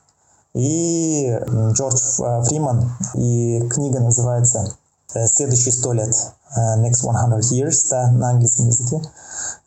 [0.55, 1.39] и
[1.73, 2.91] Джордж э, Фриман.
[3.15, 4.75] И книга называется
[5.15, 6.15] э, «Следующие сто лет»,
[6.57, 7.11] э, «Next 100
[7.55, 9.01] Years», да, на английском языке.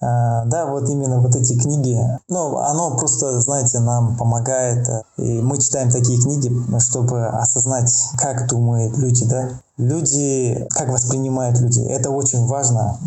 [0.02, 5.90] Да, вот именно вот эти книги, ну, оно просто, знаете, нам помогает, и мы читаем
[5.90, 11.82] такие книги, чтобы осознать, как думают люди, да, люди, как воспринимают люди.
[11.82, 12.98] Это очень важно.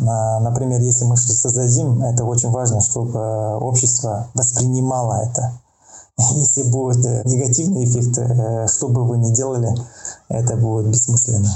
[0.40, 5.52] Например, если мы что-то создадим, это очень важно, чтобы общество воспринимало это.
[6.34, 9.68] Если будет э, негативный эффект, э, что бы вы ни делали,
[10.28, 11.50] это будет бессмысленно.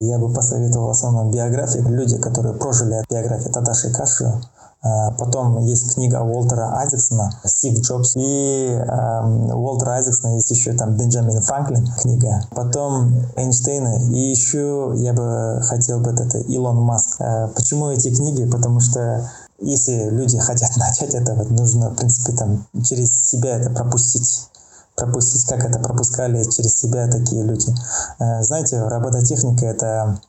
[0.00, 1.78] Я бы посоветовал в основном биографии.
[1.78, 8.16] Люди, которые прожили биографию Тадаши Каши, э, Потом есть книга Уолтера Айзексона «Стив Джобс».
[8.16, 12.42] И э, Уолтера Айзексона есть еще там Бенджамин Франклин книга.
[12.50, 14.10] Потом Эйнштейна.
[14.12, 17.18] И еще я бы хотел бы это Илон Маск.
[17.54, 18.44] Почему эти книги?
[18.44, 19.30] Потому что
[19.62, 24.48] если люди хотят начать это, вот нужно, в принципе, там через себя это пропустить
[24.94, 27.74] пропустить, как это пропускали через себя такие люди.
[28.18, 30.20] Э, знаете, робототехника— это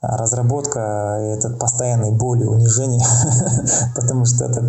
[0.00, 3.06] разработка это постоянной боли, унижения,
[3.94, 4.60] потому что это,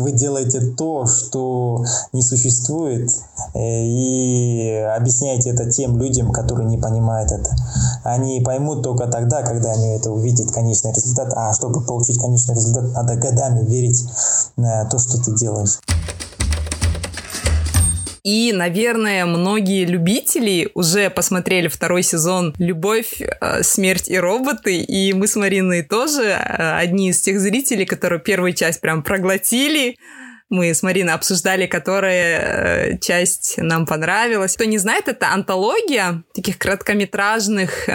[0.00, 3.10] вы делаете то, что не существует,
[3.54, 7.50] э, и объясняете это тем людям, которые не понимают это.
[8.04, 11.32] Они поймут только тогда, когда они это увидят, конечный результат.
[11.34, 14.04] А чтобы получить конечный результат, надо годами верить
[14.56, 15.80] в то, что ты делаешь.
[18.24, 25.28] И, наверное, многие любители уже посмотрели второй сезон «Любовь, э, смерть и роботы», и мы
[25.28, 29.98] с Мариной тоже э, одни из тех зрителей, которые первую часть прям проглотили,
[30.48, 34.54] мы с Мариной обсуждали, которая э, часть нам понравилась.
[34.54, 37.88] Кто не знает, это антология таких короткометражных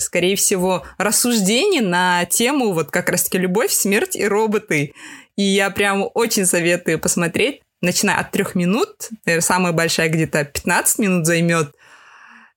[0.00, 4.92] скорее всего, рассуждений на тему вот как раз-таки любовь, смерть и роботы.
[5.34, 9.10] И я прям очень советую посмотреть начиная от трех минут,
[9.40, 11.74] самая большая где-то 15 минут займет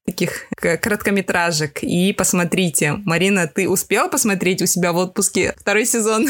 [0.06, 1.84] таких короткометражек.
[1.84, 2.94] И посмотрите.
[3.06, 6.28] Марина, ты успела посмотреть у себя в отпуске второй сезон?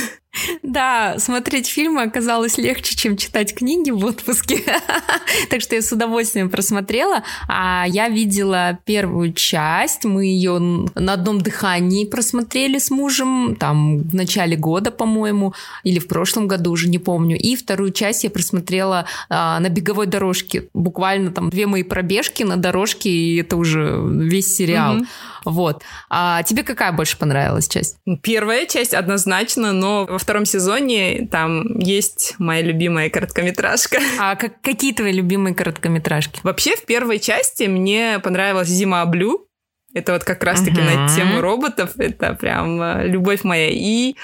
[0.63, 4.63] Да, смотреть фильмы оказалось легче, чем читать книги в отпуске.
[5.49, 7.23] так что я с удовольствием просмотрела.
[7.47, 10.05] А я видела первую часть.
[10.05, 13.57] Мы ее на одном дыхании просмотрели с мужем.
[13.59, 15.53] Там в начале года, по-моему,
[15.83, 17.37] или в прошлом году, уже не помню.
[17.37, 20.69] И вторую часть я просмотрела а, на беговой дорожке.
[20.73, 25.01] Буквально там две мои пробежки на дорожке, и это уже весь сериал.
[25.45, 25.83] Вот.
[26.09, 27.97] А тебе какая больше понравилась часть?
[28.21, 33.99] Первая часть однозначно, но во втором сезоне там есть моя любимая короткометражка.
[34.19, 36.39] А как, какие твои любимые короткометражки?
[36.43, 39.47] Вообще в первой части мне понравилась «Зима Блю».
[39.93, 40.95] Это вот как раз-таки uh-huh.
[40.95, 41.91] на тему роботов.
[41.97, 43.69] Это прям э, любовь моя.
[43.71, 44.15] И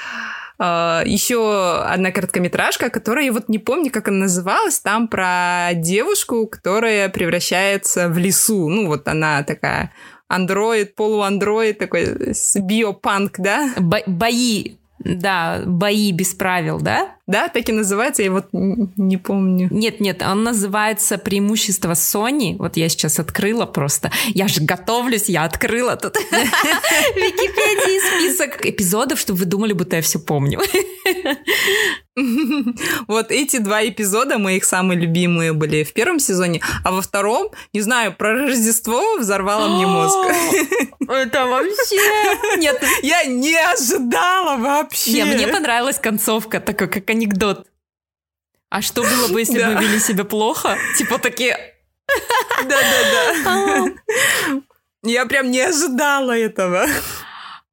[0.59, 6.47] Uh, еще одна короткометражка, которая я вот не помню, как она называлась, там про девушку,
[6.47, 8.67] которая превращается в лесу.
[8.67, 9.93] Ну, вот она такая
[10.27, 12.15] андроид, полуандроид, такой
[12.61, 13.73] биопанк, да?
[13.79, 17.16] Бо бои да, бои без правил, да?
[17.27, 19.67] Да, так и называется, я вот не помню.
[19.69, 22.55] Нет, нет, он называется преимущество Sony.
[22.57, 24.11] Вот я сейчас открыла просто.
[24.27, 26.19] Я же готовлюсь, я открыла тут в
[27.15, 30.61] Википедии список эпизодов, чтобы вы думали, будто я все помню.
[33.07, 37.81] Вот эти два эпизода моих самые любимые были в первом сезоне, а во втором, не
[37.81, 40.17] знаю, про Рождество взорвало мне мозг.
[41.07, 42.57] Это вообще...
[42.57, 42.83] Нет.
[43.03, 45.11] Я не ожидала вообще.
[45.11, 47.67] Не, мне понравилась концовка, такой как анекдот.
[48.69, 50.77] А что было бы, если бы мы вели себя плохо?
[50.97, 51.57] Типа такие...
[52.63, 53.85] Да-да-да.
[55.03, 56.87] Я прям не ожидала этого.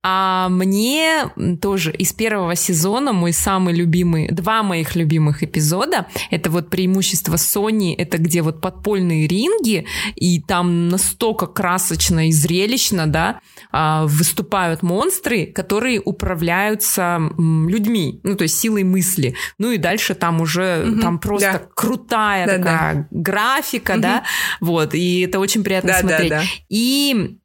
[0.06, 1.30] А мне
[1.62, 7.94] тоже из первого сезона мой самый любимый, два моих любимых эпизода, это вот преимущество Sony,
[7.96, 13.40] это где вот подпольные ринги, и там настолько красочно и зрелищно, да,
[13.72, 19.34] а, выступают монстры, которые управляются людьми, ну, то есть силой мысли.
[19.56, 21.68] Ну и дальше там уже, угу, там просто да.
[21.74, 23.06] крутая да, такая да.
[23.10, 24.00] графика, угу.
[24.02, 24.24] да,
[24.60, 26.30] вот, и это очень приятно да, смотреть.
[26.30, 26.44] Да, да.
[26.68, 27.38] И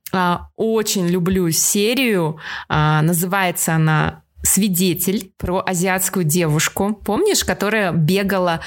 [0.55, 2.39] очень люблю серию.
[2.67, 8.61] А, называется она свидетель про азиатскую девушку, помнишь, которая бегала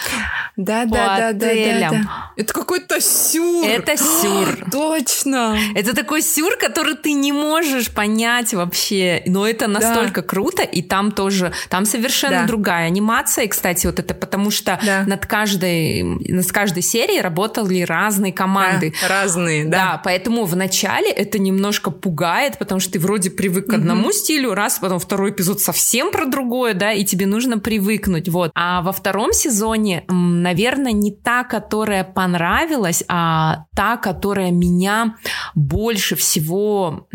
[0.56, 1.90] да, по да, отелям.
[1.92, 2.32] Да, да, да.
[2.36, 3.66] Это какой-то сюр.
[3.66, 4.66] Это сюр.
[4.70, 5.56] Точно.
[5.74, 10.28] Это такой сюр, который ты не можешь понять вообще, но это настолько да.
[10.28, 12.46] круто, и там тоже, там совершенно да.
[12.46, 15.04] другая анимация, и, кстати, вот это потому что да.
[15.06, 18.92] над каждой, над каждой серией работали разные команды.
[19.00, 19.70] Да, разные, да.
[19.70, 24.12] Да, поэтому в начале это немножко пугает, потому что ты вроде привык к одному угу.
[24.12, 28.50] стилю, раз, потом второй эпизод совсем про другое, да, и тебе нужно привыкнуть, вот.
[28.54, 35.16] А во втором сезоне, наверное, не та, которая понравилась, а та, которая меня
[35.54, 37.06] больше всего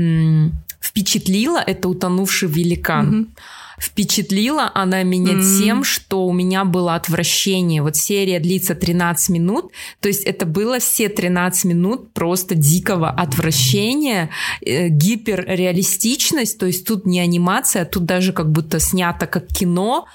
[0.80, 3.14] впечатлила, это «Утонувший великан».
[3.14, 5.60] Mm-hmm впечатлила она меня mm-hmm.
[5.60, 7.82] тем, что у меня было отвращение.
[7.82, 14.30] Вот серия длится 13 минут, то есть это было все 13 минут просто дикого отвращения,
[14.66, 20.08] э, гиперреалистичность, то есть тут не анимация, тут даже как будто снято как кино.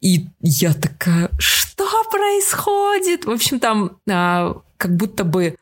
[0.00, 3.24] И я такая, что происходит?
[3.24, 5.56] В общем, там а, как будто бы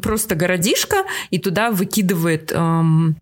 [0.00, 2.52] просто городишко, и туда выкидывает...
[2.52, 3.16] Эм,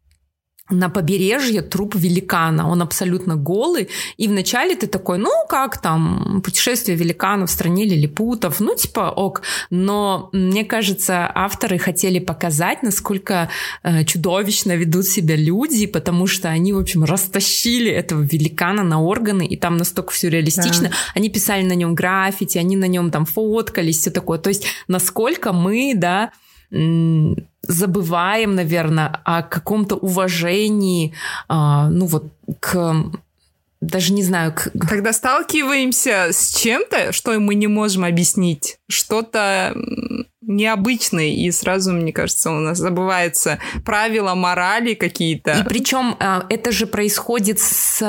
[0.71, 2.69] на побережье труп великана.
[2.69, 3.89] Он абсолютно голый.
[4.17, 9.43] И вначале ты такой, ну, как там, путешествие великана в стране лилипутов, ну, типа, ок.
[9.71, 13.49] Но мне кажется, авторы хотели показать, насколько
[13.83, 19.47] э, чудовищно ведут себя люди, потому что они, в общем, растащили этого великана на органы,
[19.47, 20.89] и там настолько все реалистично.
[20.89, 20.95] Да.
[21.15, 24.39] Они писали на нем граффити, они на нем там фоткались, все такое.
[24.39, 26.31] То есть, насколько мы, да,
[27.69, 31.15] забываем, наверное, о каком-то уважении,
[31.49, 32.25] а, ну вот
[32.61, 32.95] к
[33.81, 34.53] даже не знаю...
[34.53, 34.71] К...
[34.89, 39.73] Когда сталкиваемся с чем-то, что мы не можем объяснить, что-то
[40.41, 45.61] необычное, и сразу, мне кажется, у нас забывается правила, морали какие-то.
[45.61, 48.03] И причем а, это же происходит с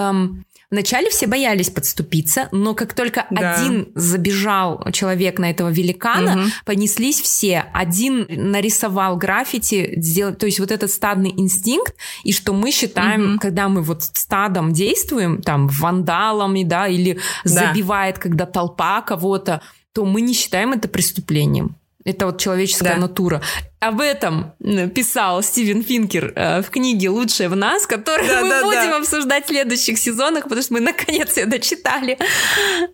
[0.71, 3.55] Вначале все боялись подступиться, но как только да.
[3.55, 6.49] один забежал человек на этого великана, угу.
[6.63, 7.65] понеслись все.
[7.73, 13.39] Один нарисовал граффити, сделал, то есть вот этот стадный инстинкт, и что мы считаем, угу.
[13.39, 17.71] когда мы вот стадом действуем, там, вандалами, да, или да.
[17.73, 19.61] забивает, когда толпа кого-то,
[19.93, 21.78] то мы не считаем это преступлением.
[22.05, 22.97] Это вот человеческая да.
[22.97, 23.41] натура.
[23.81, 24.53] Об этом
[24.95, 28.97] писал Стивен Финкер э, в книге «Лучшее в нас», которую да, мы да, будем да.
[28.97, 32.17] обсуждать в следующих сезонах, потому что мы наконец ее дочитали.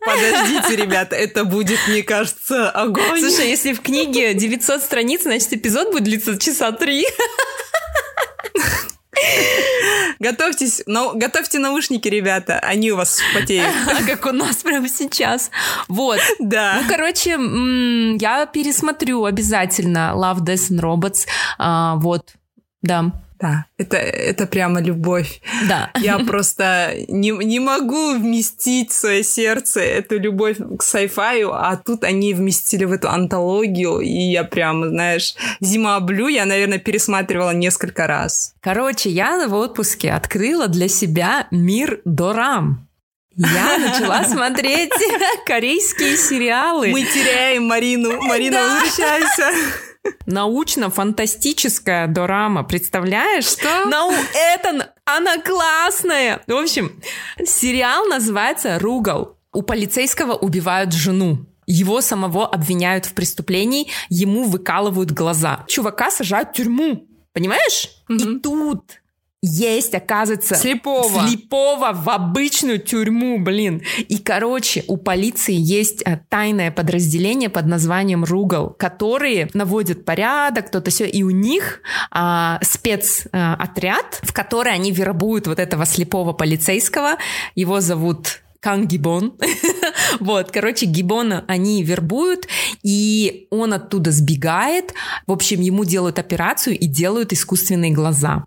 [0.06, 3.20] Подождите, ребята, это будет, мне кажется, огонь.
[3.20, 7.06] Слушай, если в книге 900 страниц, значит, эпизод будет длиться часа три.
[10.20, 13.70] Готовьтесь, но, готовьте наушники, ребята, они у вас потеют.
[14.08, 15.52] Как у нас прямо сейчас.
[15.88, 16.20] Вот.
[16.40, 16.80] Да.
[16.82, 17.32] Ну, короче,
[18.20, 21.28] я пересмотрю обязательно Love, Death and Robots.
[21.58, 22.34] А, вот,
[22.82, 23.12] да.
[23.40, 25.42] Да, это, это прямо любовь.
[25.68, 25.92] Да.
[26.00, 32.04] Я просто не, не могу вместить в свое сердце эту любовь к сайфаю, а тут
[32.04, 38.08] они вместили в эту антологию, и я прям, знаешь, зима блю я, наверное, пересматривала несколько
[38.08, 38.54] раз.
[38.62, 42.88] Короче, я в отпуске открыла для себя мир Дорам.
[43.36, 44.94] Я начала смотреть
[45.46, 46.90] корейские сериалы.
[46.90, 48.22] Мы теряем Марину.
[48.22, 49.52] Марина, возвращайся.
[50.26, 53.46] Научно-фантастическая дорама, представляешь?
[53.46, 53.86] Что?
[53.86, 54.12] Нау...
[54.34, 54.94] Это...
[55.06, 56.42] Она классная!
[56.48, 57.02] В общем,
[57.44, 59.38] сериал называется «Ругал».
[59.54, 61.46] У полицейского убивают жену.
[61.68, 65.64] Его самого обвиняют в преступлении, ему выкалывают глаза.
[65.68, 67.08] Чувака сажают в тюрьму.
[67.34, 67.90] Понимаешь?
[68.10, 68.38] Mm-hmm.
[68.38, 69.02] И тут
[69.46, 71.28] есть, оказывается, слепого.
[71.28, 73.82] слепого в обычную тюрьму, блин.
[74.08, 80.92] И, короче, у полиции есть а, тайное подразделение под названием Ругал, которые наводят порядок, кто-то
[80.92, 81.82] все, и у них
[82.12, 87.18] а, спецотряд, а, в который они вербуют вот этого слепого полицейского.
[87.56, 89.38] Его зовут Кан Гибон.
[90.20, 92.48] вот, короче, Гибона они вербуют,
[92.82, 94.96] и он оттуда сбегает.
[95.28, 98.46] В общем, ему делают операцию и делают искусственные глаза.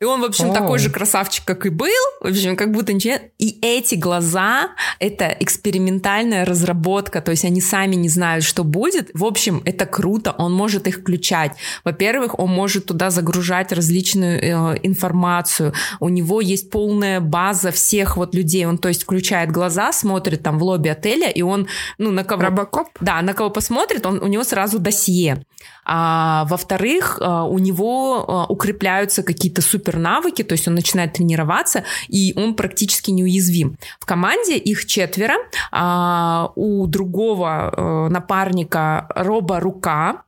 [0.00, 0.54] И он, в общем, О.
[0.54, 1.88] такой же красавчик, как и был.
[2.20, 3.16] В общем, как будто ничего.
[3.38, 4.70] И эти глаза—
[5.00, 7.20] это экспериментальная разработка.
[7.20, 9.10] То есть они сами не знают, что будет.
[9.12, 10.32] В общем, это круто.
[10.38, 11.52] Он может их включать.
[11.82, 15.72] Во-первых, он может туда загружать различную э, информацию.
[15.98, 18.66] У него есть полная база всех вот людей.
[18.66, 21.66] Он, то есть, включает глаза, смотрит там в лобби отеля, и он,
[21.98, 22.42] ну, на кого...
[22.42, 22.88] Робокоп?
[23.00, 25.44] Да, на кого посмотрит, он, у него сразу досье.
[25.90, 31.84] А, во-вторых, а, у него а, укрепляются какие-то супер навыки, то есть он начинает тренироваться,
[32.08, 33.78] и он практически неуязвим.
[33.98, 35.36] В команде их четверо,
[35.72, 40.24] а, у другого а, напарника робо-рука,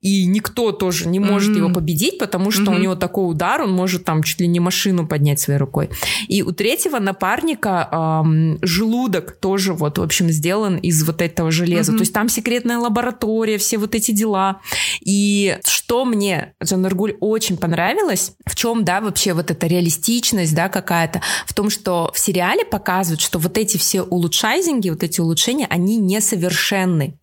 [0.00, 1.58] и никто тоже не может mm-hmm.
[1.58, 2.76] его победить, потому что mm-hmm.
[2.76, 5.90] у него такой удар, он может там чуть ли не машину поднять своей рукой.
[6.28, 7.88] И у третьего напарника
[8.24, 11.92] эм, желудок тоже вот, в общем, сделан из вот этого железа.
[11.92, 11.96] Mm-hmm.
[11.96, 14.60] То есть там секретная лаборатория, все вот эти дела.
[15.04, 21.20] И что мне, Джанаргуль, очень понравилось, в чем, да, вообще вот эта реалистичность, да, какая-то,
[21.46, 25.96] в том, что в сериале показывают, что вот эти все улучшайзинги, вот эти улучшения, они
[25.96, 27.18] несовершенны.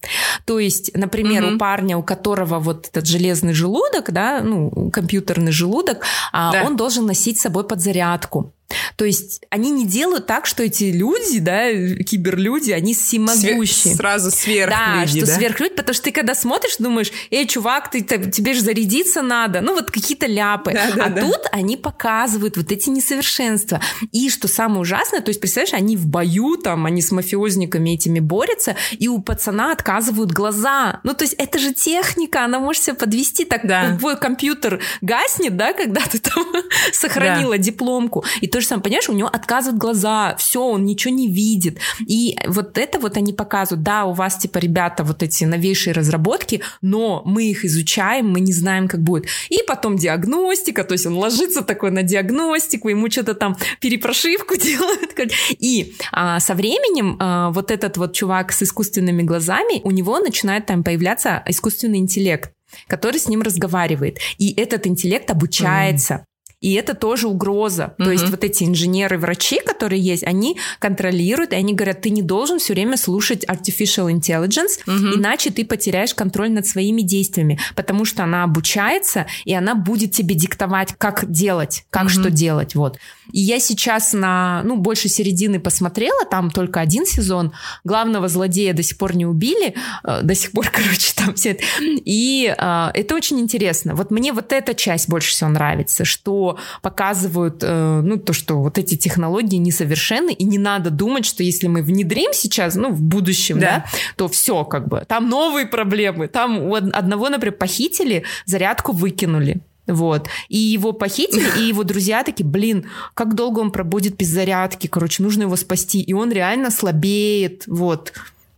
[0.45, 1.55] То есть, например, mm-hmm.
[1.55, 5.97] у парня, у которого которого вот этот железный желудок, да, ну, компьютерный желудок,
[6.31, 6.63] а да.
[6.65, 8.51] он должен носить с собой подзарядку.
[8.95, 11.71] То есть они не делают так, что эти люди, да,
[12.03, 13.95] киберлюди, они всемогущие.
[13.95, 15.35] Сразу сверх Да, что да?
[15.35, 19.61] сверхлюди, потому что ты когда смотришь, думаешь, эй, чувак, ты, тебе же зарядиться надо.
[19.61, 20.73] Ну, вот какие-то ляпы.
[20.73, 21.21] Да, да, а да.
[21.21, 23.81] тут они показывают вот эти несовершенства.
[24.11, 28.19] И что самое ужасное, то есть, представляешь, они в бою, там, они с мафиозниками этими
[28.19, 30.99] борются, и у пацана отказывают глаза.
[31.03, 33.45] Ну, то есть, это же техника, она может себя подвести.
[33.45, 33.97] Так да.
[33.97, 36.45] твой компьютер гаснет, да, когда ты там
[36.93, 37.63] сохранила да.
[37.63, 38.23] дипломку.
[38.41, 41.79] И то же самое, понимаешь, у него отказывают глаза, все, он ничего не видит.
[42.07, 46.61] И вот это вот они показывают, да, у вас, типа, ребята, вот эти новейшие разработки,
[46.79, 49.25] но мы их изучаем, мы не знаем, как будет.
[49.49, 55.15] И потом диагностика, то есть он ложится такой на диагностику, ему что-то там перепрошивку делают.
[55.49, 60.67] И а, со временем а, вот этот вот чувак с искусственными глазами, у него начинает
[60.67, 62.51] там появляться искусственный интеллект
[62.87, 64.17] который с ним разговаривает.
[64.39, 66.25] И этот интеллект обучается.
[66.63, 67.83] И это тоже угроза.
[67.83, 68.03] Mm-hmm.
[68.05, 72.57] То есть вот эти инженеры-врачи, которые есть, они контролируют, и они говорят, ты не должен
[72.57, 75.15] все время слушать artificial intelligence, mm-hmm.
[75.15, 80.35] иначе ты потеряешь контроль над своими действиями, потому что она обучается, и она будет тебе
[80.35, 82.09] диктовать, как делать, как mm-hmm.
[82.09, 82.75] что делать.
[82.75, 82.97] Вот.
[83.31, 87.53] И я сейчас на, ну, больше середины посмотрела, там только один сезон,
[87.83, 91.63] главного злодея до сих пор не убили, э, до сих пор, короче, там все это.
[91.81, 93.95] И э, это очень интересно.
[93.95, 98.77] Вот мне вот эта часть больше всего нравится, что показывают, э, ну, то, что вот
[98.77, 103.59] эти технологии несовершенны, и не надо думать, что если мы внедрим сейчас, ну, в будущем,
[103.59, 108.91] да, да то все как бы, там новые проблемы, там у одного, например, похитили, зарядку
[108.91, 109.61] выкинули.
[109.87, 110.27] Вот.
[110.49, 115.23] И его похитили, и его друзья такие, блин, как долго он пробудет без зарядки, короче,
[115.23, 116.01] нужно его спасти.
[116.01, 118.13] И он реально слабеет, вот.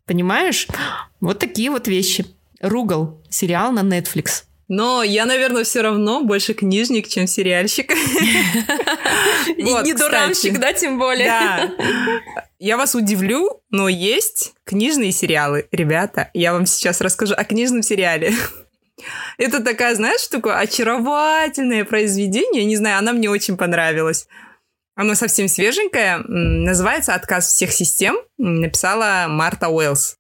[0.06, 0.68] Понимаешь?
[1.20, 2.26] Вот такие вот вещи.
[2.62, 3.20] Ругал.
[3.30, 4.44] Сериал на Netflix.
[4.68, 7.92] Но я, наверное, все равно больше книжник, чем сериальщик.
[9.58, 9.94] И не
[10.58, 11.72] да, тем более.
[12.58, 15.68] Я вас удивлю, но есть книжные сериалы.
[15.72, 18.34] Ребята, я вам сейчас расскажу о книжном сериале.
[19.38, 22.66] Это такая, знаешь, такое очаровательное произведение.
[22.66, 24.28] Не знаю, она мне очень понравилась.
[24.96, 26.20] Оно совсем свеженькое.
[26.20, 28.18] Называется «Отказ всех систем».
[28.38, 30.18] Написала Марта Уэллс.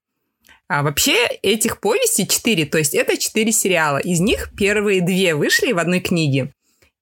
[0.67, 3.99] А вообще этих повестей четыре, то есть это четыре сериала.
[3.99, 6.51] Из них первые две вышли в одной книге.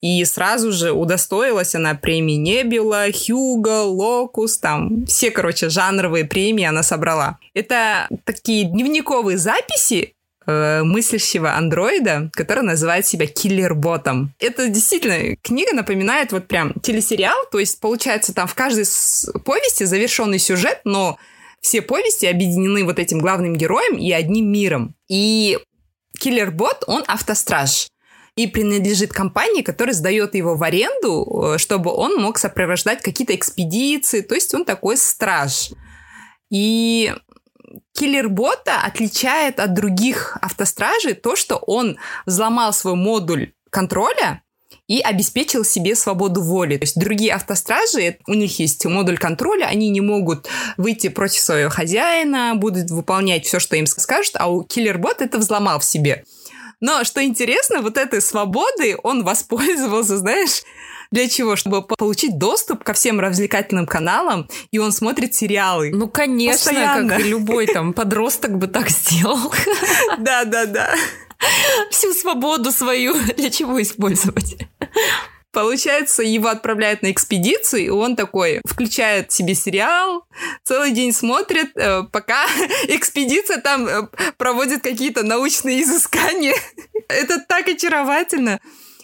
[0.02, 6.84] И сразу же удостоилась она премии Небюла, Хьюго, Локус, там все, короче, жанровые премии она
[6.84, 7.38] собрала.
[7.54, 10.14] Это такие дневниковые записи
[10.46, 14.34] мыслящего андроида, который называет себя киллер-ботом.
[14.40, 18.86] Это действительно книга напоминает вот прям телесериал, то есть получается там в каждой
[19.46, 21.18] повести завершенный сюжет, но
[21.62, 24.96] все повести объединены вот этим главным героем и одним миром.
[25.08, 25.58] И
[26.20, 27.88] киллер-бот, он автостраж
[28.36, 34.22] и принадлежит компании, которая сдает его в аренду, э, чтобы он мог сопровождать какие-то экспедиции,
[34.22, 35.70] то есть он такой страж.
[36.50, 37.14] И
[37.94, 44.44] киллер-бота отличает от других автостражей то, что он взломал свой модуль контроля
[44.88, 46.78] и обеспечил себе свободу воли.
[46.78, 50.48] То есть другие автостражи, у них есть модуль контроля, они не могут
[50.78, 55.80] выйти против своего хозяина, будут выполнять все, что им скажут, а у киллер-бот это взломал
[55.80, 56.26] в себе.
[56.80, 60.64] Но что интересно, вот этой свободы он воспользовался, знаешь,
[61.12, 61.56] для чего?
[61.56, 65.92] Чтобы получить доступ ко всем развлекательным каналам, и он смотрит сериалы.
[65.94, 67.18] Ну, конечно, Постоянно.
[67.18, 69.54] как любой там подросток бы так сделал.
[70.18, 70.96] Да, да, да.
[71.92, 74.58] Всю свободу свою для чего использовать?
[75.54, 80.26] Получается, его отправляют на экспедицию, и он такой включает себе сериал,
[80.64, 82.46] целый день смотрит, э, пока
[82.88, 86.56] экспедиция там э, проводит какие-то научные изыскания.
[87.08, 88.60] Это так очаровательно.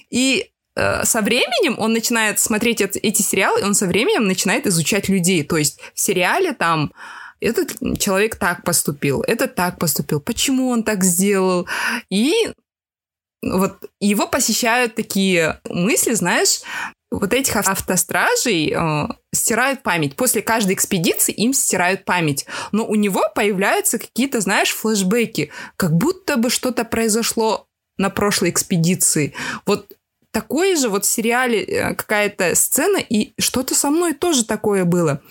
[0.10, 5.10] И Э, со временем он начинает смотреть эти сериалы, и он со временем начинает изучать
[5.10, 5.43] людей.
[5.43, 6.93] То есть в сериале там
[7.41, 11.68] этот человек так поступил, этот так поступил, почему он так сделал.
[12.10, 12.34] И
[13.42, 16.62] вот его посещают такие мысли, знаешь,
[17.12, 20.16] вот этих автостражей э, стирают память.
[20.16, 22.46] После каждой экспедиции им стирают память.
[22.72, 27.66] Но у него появляются какие-то, знаешь, флешбеки, как будто бы что-то произошло
[27.98, 29.34] на прошлой экспедиции.
[29.66, 29.92] Вот
[30.32, 35.22] такое же вот в сериале э, какая-то сцена, и что-то со мной тоже такое было.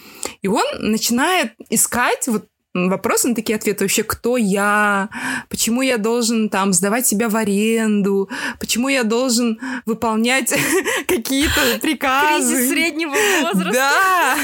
[0.42, 2.46] И он начинает искать вот
[2.88, 3.84] вопросы на такие ответы.
[3.84, 5.08] Вообще, кто я?
[5.48, 8.28] Почему я должен там сдавать себя в аренду?
[8.60, 10.54] Почему я должен выполнять
[11.08, 12.54] какие-то приказы?
[12.54, 13.72] Кризис среднего возраста.
[13.72, 14.36] Да.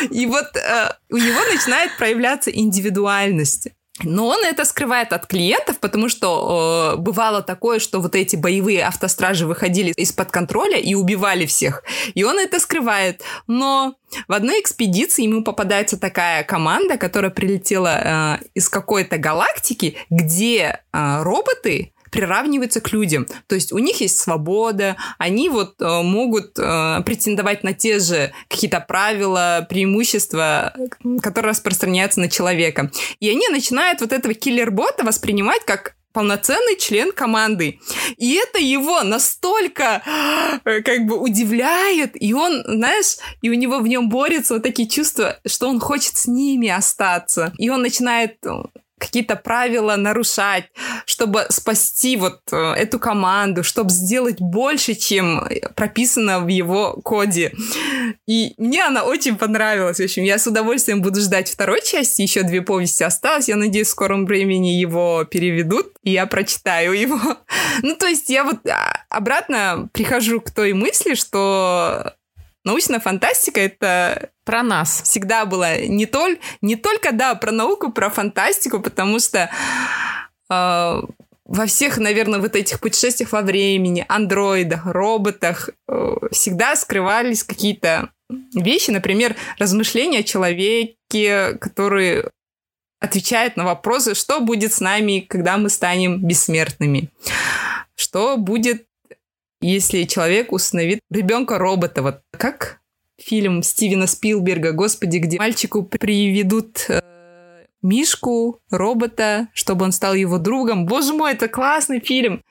[0.10, 3.68] И вот э, у него начинает проявляться индивидуальность.
[4.02, 8.84] Но он это скрывает от клиентов, потому что э, бывало такое, что вот эти боевые
[8.84, 11.82] автостражи выходили из-под контроля и убивали всех.
[12.14, 13.22] И он это скрывает.
[13.46, 13.94] Но
[14.28, 21.22] в одной экспедиции ему попадается такая команда, которая прилетела э, из какой-то галактики, где э,
[21.22, 23.26] роботы приравниваются к людям.
[23.46, 28.32] То есть у них есть свобода, они вот э, могут э, претендовать на те же
[28.48, 30.74] какие-то правила, преимущества,
[31.22, 32.90] которые распространяются на человека.
[33.20, 37.78] И они начинают вот этого киллер-бота воспринимать как полноценный член команды.
[38.16, 40.02] И это его настолько
[40.64, 44.88] э, как бы удивляет, и он, знаешь, и у него в нем борются вот такие
[44.88, 47.52] чувства, что он хочет с ними остаться.
[47.58, 48.38] И он начинает
[48.98, 50.64] какие-то правила нарушать,
[51.04, 57.52] чтобы спасти вот э, эту команду, чтобы сделать больше, чем прописано в его коде.
[58.26, 59.98] И мне она очень понравилась.
[59.98, 62.22] В общем, я с удовольствием буду ждать второй части.
[62.22, 63.48] Еще две повести осталось.
[63.48, 67.18] Я надеюсь, в скором времени его переведут, и я прочитаю его.
[67.82, 68.66] Ну, то есть я вот...
[68.66, 72.14] А, обратно прихожу к той мысли, что
[72.64, 75.02] научная фантастика это про нас.
[75.02, 79.50] Всегда было не, толь, не только, да, про науку, про фантастику, потому что
[80.48, 81.02] э,
[81.44, 88.08] во всех, наверное, вот этих путешествиях во времени, андроидах, роботах э, всегда скрывались какие-то
[88.54, 92.24] вещи, например, размышления о человеке, который
[93.00, 97.10] отвечает на вопросы, что будет с нами, когда мы станем бессмертными,
[97.96, 98.86] что будет,
[99.60, 102.77] если человек установит ребенка-робота, вот как
[103.18, 107.00] фильм Стивена Спилберга, господи, где мальчику приведут э,
[107.82, 110.86] Мишку, робота, чтобы он стал его другом.
[110.86, 112.42] Боже мой, это классный фильм.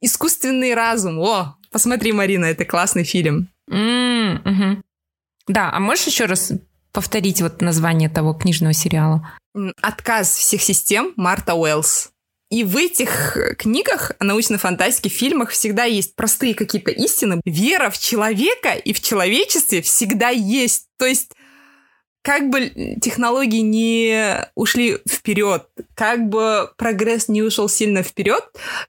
[0.00, 1.18] Искусственный разум.
[1.20, 3.48] О, посмотри, Марина, это классный фильм.
[3.70, 4.82] Mm, угу.
[5.48, 6.52] Да, а можешь еще раз
[6.92, 9.32] повторить вот название того книжного сериала?
[9.80, 12.10] «Отказ всех систем» Марта Уэллс.
[12.50, 17.40] И в этих книгах научной фантастики, фильмах всегда есть простые какие-то истины.
[17.44, 20.86] Вера в человека и в человечестве всегда есть.
[20.96, 21.32] То есть
[22.26, 28.42] как бы технологии не ушли вперед, как бы прогресс не ушел сильно вперед,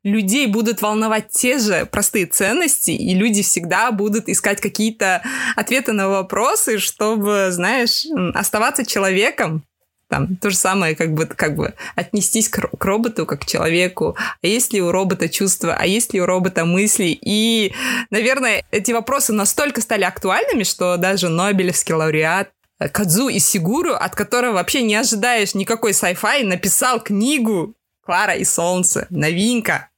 [0.04, 5.22] людей будут волновать те же простые ценности, и люди всегда будут искать какие-то
[5.56, 9.64] ответы на вопросы, чтобы, знаешь, оставаться человеком.
[10.10, 14.16] Там то же самое, как бы, как бы отнестись к, к роботу как к человеку.
[14.42, 15.76] А есть ли у робота чувства?
[15.78, 17.18] А есть ли у робота мысли?
[17.22, 17.74] И,
[18.10, 24.54] наверное, эти вопросы настолько стали актуальными, что даже Нобелевский лауреат Кадзу и Сигуру, от которого
[24.54, 29.08] вообще не ожидаешь никакой sci-fi, написал книгу «Клара и солнце».
[29.10, 29.90] Новинка.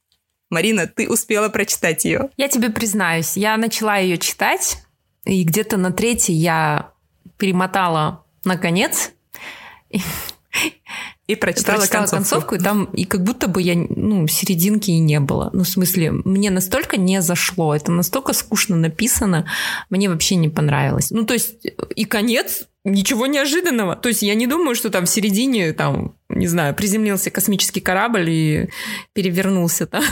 [0.48, 2.30] Марина, ты успела прочитать ее?
[2.36, 4.78] Я тебе признаюсь, я начала ее читать,
[5.24, 6.92] и где-то на третьей я
[7.36, 9.12] перемотала на конец.
[11.26, 12.16] И прочитала, прочитала концовку.
[12.16, 15.50] концовку, и там и как будто бы я, ну, серединки и не было.
[15.52, 19.46] Ну, в смысле, мне настолько не зашло, это настолько скучно написано,
[19.90, 21.12] мне вообще не понравилось.
[21.12, 21.64] Ну, то есть,
[21.94, 23.94] и конец ничего неожиданного.
[23.94, 28.28] То есть я не думаю, что там в середине, там, не знаю, приземлился космический корабль
[28.28, 28.68] и
[29.12, 29.84] перевернулся.
[29.84, 30.02] -то.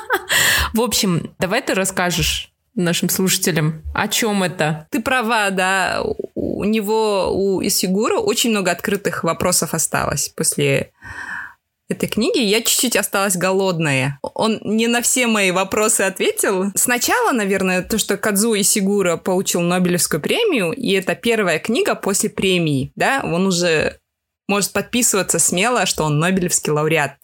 [0.74, 4.86] В общем, давай ты расскажешь нашим слушателям, о чем это.
[4.90, 6.02] Ты права, да.
[6.34, 10.92] У него, у Исигура очень много открытых вопросов осталось после
[11.90, 14.18] этой книги, я чуть-чуть осталась голодная.
[14.22, 16.66] Он не на все мои вопросы ответил.
[16.74, 22.92] Сначала, наверное, то, что Кадзу Исигура получил Нобелевскую премию, и это первая книга после премии,
[22.94, 23.98] да, он уже
[24.48, 27.16] может подписываться смело, что он Нобелевский лауреат.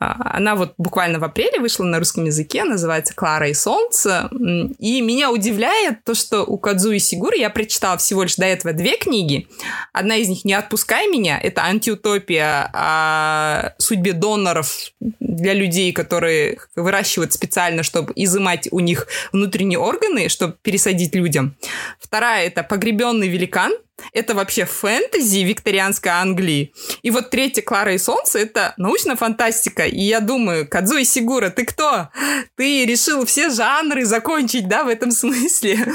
[0.00, 4.30] А, она вот буквально в апреле вышла на русском языке, называется «Клара и солнце».
[4.78, 8.72] И меня удивляет то, что у Кадзу и Сигуры я прочитала всего лишь до этого
[8.72, 9.46] две книги.
[9.92, 14.74] Одна из них «Не отпускай меня»— это антиутопия о судьбе доноров
[15.20, 21.56] для людей, которые выращивают специально, чтобы изымать у них внутренние органы, чтобы пересадить людям.
[21.98, 23.72] Вторая— это «Погребенный великан»,
[24.12, 26.72] это вообще фэнтези викторианской Англии.
[27.02, 29.84] И вот третья «Клара и солнце»— это научная фантастика.
[29.84, 32.08] И я думаю, Кадзуи Сигура, ты кто?
[32.56, 35.86] Ты решил все жанры закончить, да, в этом смысле?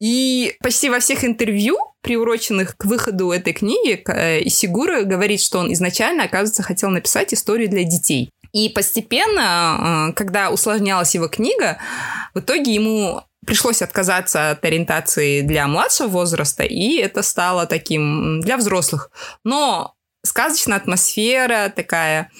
[0.00, 5.72] И почти во всех интервью, приуроченных к выходу этой книги, э, Исигура говорит, что он
[5.72, 8.30] изначально, оказывается, хотел написать историю для детей.
[8.52, 11.78] И постепенно, э, когда усложнялась его книга,
[12.34, 18.56] в итоге ему пришлось отказаться от ориентации для младшего возраста, и это стало таким для
[18.56, 19.10] взрослых.
[19.44, 22.30] Но сказочная атмосфера, такая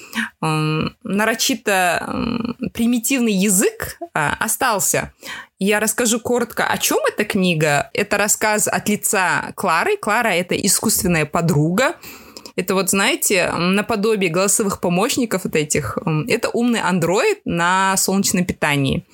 [0.42, 4.06] э, нарочито э, примитивный язык э,
[4.40, 5.12] остался.
[5.58, 7.90] Я расскажу коротко, о чем эта книга.
[7.94, 9.96] Это рассказ от лица Клары.
[9.96, 11.96] Клара— это искусственная подруга.
[12.56, 15.98] Это вот, знаете, наподобие голосовых помощников вот этих.
[16.28, 19.06] Это умный андроид на солнечном питании.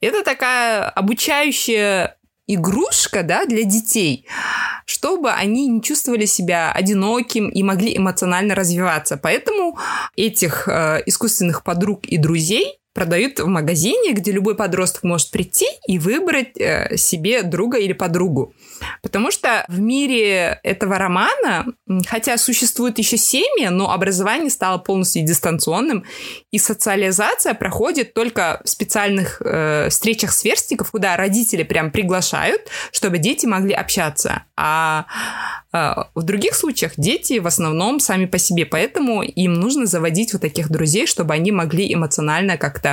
[0.00, 2.16] Это такая обучающая
[2.46, 4.26] игрушка, да, для детей,
[4.86, 9.18] чтобы они не чувствовали себя одиноким и могли эмоционально развиваться.
[9.18, 9.78] Поэтому
[10.16, 16.00] этих э, искусственных подруг и друзей продают в магазине, где любой подросток может прийти и
[16.00, 18.54] выбрать э, себе друга или подругу.
[19.02, 21.66] Потому что в мире этого романа,
[22.08, 26.04] хотя существует еще семья, но образование стало полностью дистанционным,
[26.50, 33.46] и социализация проходит только в специальных э, встречах сверстников, куда родители прям приглашают, чтобы дети
[33.46, 34.42] могли общаться.
[34.56, 35.06] А
[35.72, 40.42] э, в других случаях дети в основном сами по себе, поэтому им нужно заводить вот
[40.42, 42.87] таких друзей, чтобы они могли эмоционально как-то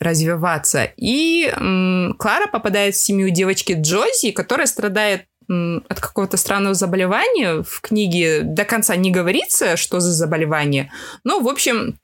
[0.00, 0.90] развиваться.
[0.96, 7.62] И м, Клара попадает в семью девочки Джози, которая страдает от какого-то странного заболевания.
[7.62, 10.90] В книге до конца не говорится, что за заболевание.
[11.24, 11.98] Но, в общем,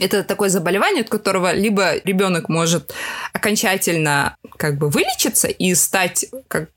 [0.00, 2.94] это такое заболевание, от которого либо ребенок может
[3.32, 6.70] окончательно как бы вылечиться и стать, как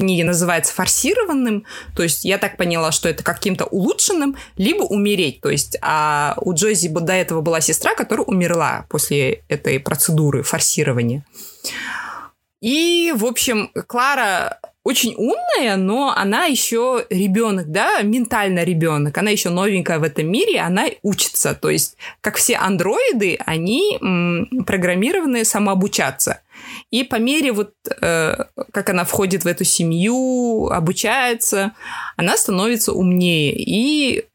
[0.00, 5.50] книге называется, форсированным, то есть я так поняла, что это каким-то улучшенным, либо умереть, то
[5.50, 11.24] есть а у Джози до этого была сестра, которая умерла после этой процедуры форсирования.
[12.60, 19.16] И, в общем, Клара очень умная, но она еще ребенок, да, ментально ребенок.
[19.16, 21.54] Она еще новенькая в этом мире, она учится.
[21.54, 26.40] То есть, как все андроиды, они м, программированы самообучаться.
[26.90, 31.72] И по мере вот, э, как она входит в эту семью, обучается,
[32.16, 33.54] она становится умнее.
[33.56, 34.26] И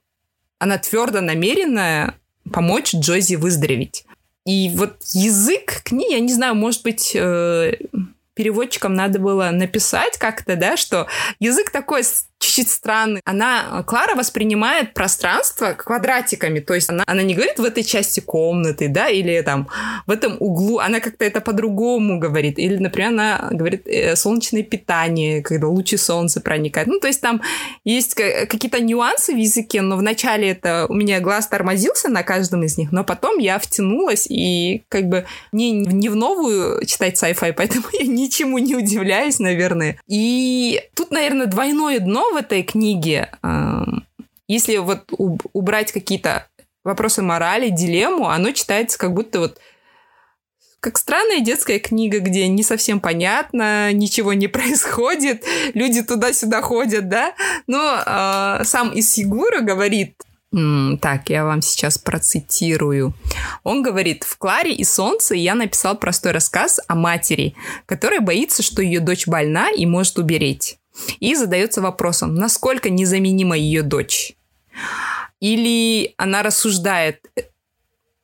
[0.60, 2.16] она твердо намерена
[2.52, 4.06] помочь Джози выздороветь.
[4.46, 7.74] И вот язык книги, я не знаю, может быть, э,
[8.36, 11.08] переводчикам надо было написать как-то, да, что
[11.40, 12.04] язык такой
[12.46, 13.22] чуть-чуть странный.
[13.26, 18.88] Она, Клара воспринимает пространство квадратиками, то есть она, она не говорит в этой части комнаты,
[18.88, 19.68] да, или там
[20.08, 22.60] в этом углу, она как-то это по-другому говорит.
[22.60, 26.88] Или, например, она говорит э, солнечное питание, когда лучи солнца проникают.
[26.88, 27.42] Ну, то есть там
[27.84, 32.78] есть какие-то нюансы в языке, но вначале это у меня глаз тормозился на каждом из
[32.78, 37.86] них, но потом я втянулась и как бы не, не в новую читать sci-fi, поэтому
[37.94, 39.98] я ничему не удивляюсь, наверное.
[40.08, 43.32] И тут, наверное, двойное дно в этой книге,
[44.48, 45.06] если вот
[45.54, 46.48] убрать какие-то
[46.84, 49.60] вопросы морали, дилемму, оно читается как будто вот
[50.82, 57.34] как странная детская книга, где не совсем понятно, ничего не происходит, люди туда-сюда ходят, да.
[57.66, 60.22] Но э, сам Исигура говорит,
[61.02, 63.14] так, я вам сейчас процитирую.
[63.64, 67.56] Он говорит, в «Кларе и солнце» я написал простой рассказ о матери,
[67.86, 70.78] которая боится, что ее дочь больна и может умереть
[71.20, 74.36] и задается вопросом, насколько незаменима ее дочь.
[75.40, 77.26] Или она рассуждает,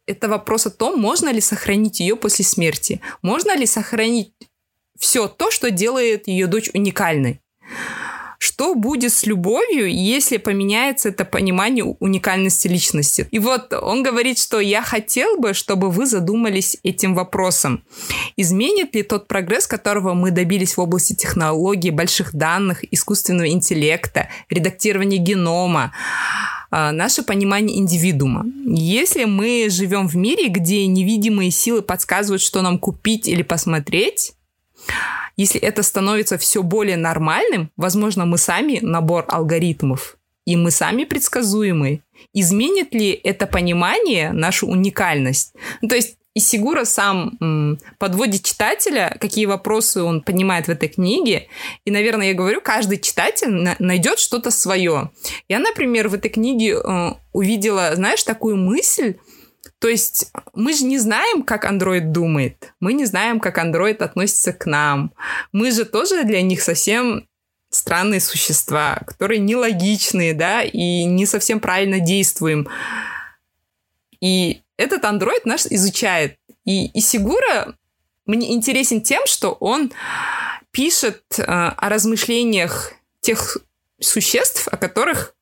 [0.05, 4.34] это вопрос о том, можно ли сохранить ее после смерти, можно ли сохранить
[4.97, 7.41] все то, что делает ее дочь уникальной.
[8.41, 13.27] Что будет с любовью, если поменяется это понимание уникальности личности?
[13.29, 17.83] И вот он говорит, что я хотел бы, чтобы вы задумались этим вопросом.
[18.37, 25.17] Изменит ли тот прогресс, которого мы добились в области технологий, больших данных, искусственного интеллекта, редактирования
[25.17, 25.91] генома,
[26.71, 28.47] а, наше понимание индивидуума.
[28.65, 34.33] Если мы живем в мире, где невидимые силы подсказывают, что нам купить или посмотреть,
[35.38, 42.01] если это становится все более нормальным, возможно, мы сами набор алгоритмов, и мы сами предсказуемы.
[42.34, 45.53] Изменит ли это понимание нашу уникальность?
[45.82, 50.88] Ну, то есть и Сигура сам м, подводит читателя, какие вопросы он понимает в этой
[50.88, 51.47] книге.
[51.84, 55.11] И, наверное, я говорю, каждый читатель на- найдет что-то свое.
[55.49, 59.15] Я, например, в этой книге э, увидела, знаешь, такую мысль,
[59.82, 62.71] то есть мы же не знаем, как Android думает.
[62.79, 65.11] Мы не знаем, как Android относится к нам.
[65.51, 67.27] Мы же тоже для них совсем
[67.71, 72.69] странные существа, которые нелогичные, да, и не совсем правильно действуем.
[74.19, 76.38] И этот Android наш изучает.
[76.63, 77.75] И, и Сигура
[78.27, 79.91] мне интересен тем, что он
[80.69, 83.57] пишет э, о размышлениях тех
[83.99, 85.34] существ, о которых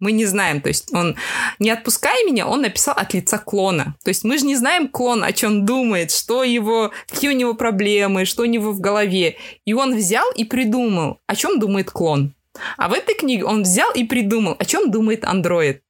[0.00, 0.60] мы не знаем.
[0.60, 1.16] То есть он,
[1.58, 3.96] не отпуская меня, он написал от лица клона.
[4.04, 7.54] То есть мы же не знаем клон, о чем думает, что его, какие у него
[7.54, 9.36] проблемы, что у него в голове.
[9.64, 12.34] И он взял и придумал, о чем думает клон.
[12.76, 15.82] А в этой книге он взял и придумал, о чем думает андроид.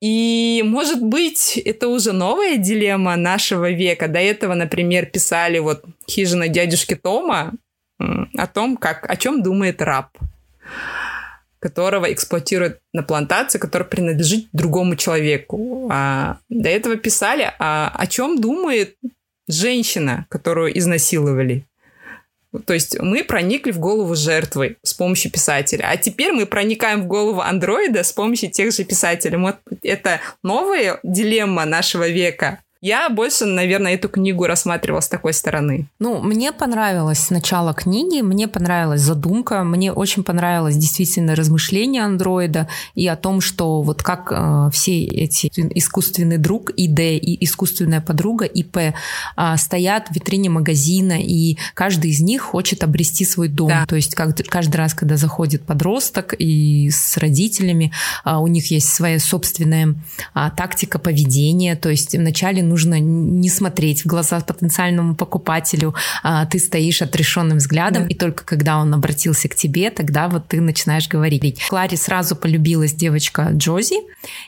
[0.00, 4.08] И, может быть, это уже новая дилемма нашего века.
[4.08, 7.52] До этого, например, писали вот «Хижина дядюшки Тома»
[7.98, 10.16] о том, как, о чем думает раб
[11.60, 15.88] которого эксплуатируют на плантации, который принадлежит другому человеку.
[15.92, 18.96] А до этого писали, а о чем думает
[19.46, 21.66] женщина, которую изнасиловали.
[22.66, 25.84] То есть мы проникли в голову жертвы с помощью писателя.
[25.88, 29.36] А теперь мы проникаем в голову андроида с помощью тех же писателей.
[29.36, 32.60] Вот это новая дилемма нашего века.
[32.82, 35.86] Я больше, наверное, эту книгу рассматривала с такой стороны.
[35.98, 43.06] Ну, мне понравилось начало книги, мне понравилась задумка, мне очень понравилось действительно размышление андроида и
[43.06, 48.78] о том, что вот как э, все эти искусственный друг ИД и искусственная подруга ИП
[48.78, 48.92] э,
[49.58, 53.68] стоят в витрине магазина, и каждый из них хочет обрести свой дом.
[53.68, 53.84] Да.
[53.84, 57.92] То есть как, каждый раз, когда заходит подросток и с родителями,
[58.24, 59.96] э, у них есть своя собственная
[60.34, 66.58] э, тактика поведения, то есть вначале нужно не смотреть в глаза потенциальному покупателю, а ты
[66.58, 68.08] стоишь отрешенным взглядом, да.
[68.08, 71.62] и только когда он обратился к тебе, тогда вот ты начинаешь говорить.
[71.68, 73.96] Кларе сразу полюбилась девочка Джози,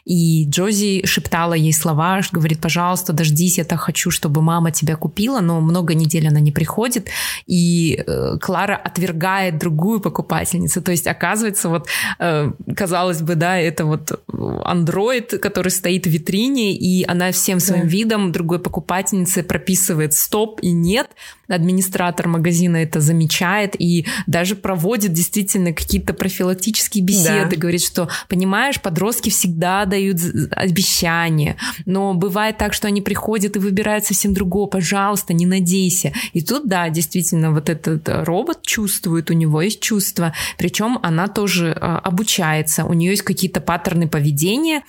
[0.05, 5.41] и Джози шептала ей слова, говорит, пожалуйста, дождись, я так хочу, чтобы мама тебя купила,
[5.41, 7.09] но много недель она не приходит,
[7.47, 13.85] и э, Клара отвергает другую покупательницу, то есть оказывается вот, э, казалось бы, да, это
[13.85, 14.23] вот
[14.65, 17.89] андроид, который стоит в витрине, и она всем своим да.
[17.89, 21.11] видом другой покупательнице прописывает стоп и нет,
[21.49, 27.57] администратор магазина это замечает и даже проводит действительно какие-то профилактические беседы, да.
[27.57, 30.19] говорит, что, понимаешь, подростки всегда дают
[30.53, 31.57] обещания,
[31.87, 36.13] но бывает так, что они приходят и выбирают совсем другого, пожалуйста, не надейся.
[36.33, 41.77] И тут, да, действительно, вот этот робот чувствует, у него есть чувство, причем она тоже
[41.81, 44.83] а, обучается, у нее есть какие-то паттерны поведения,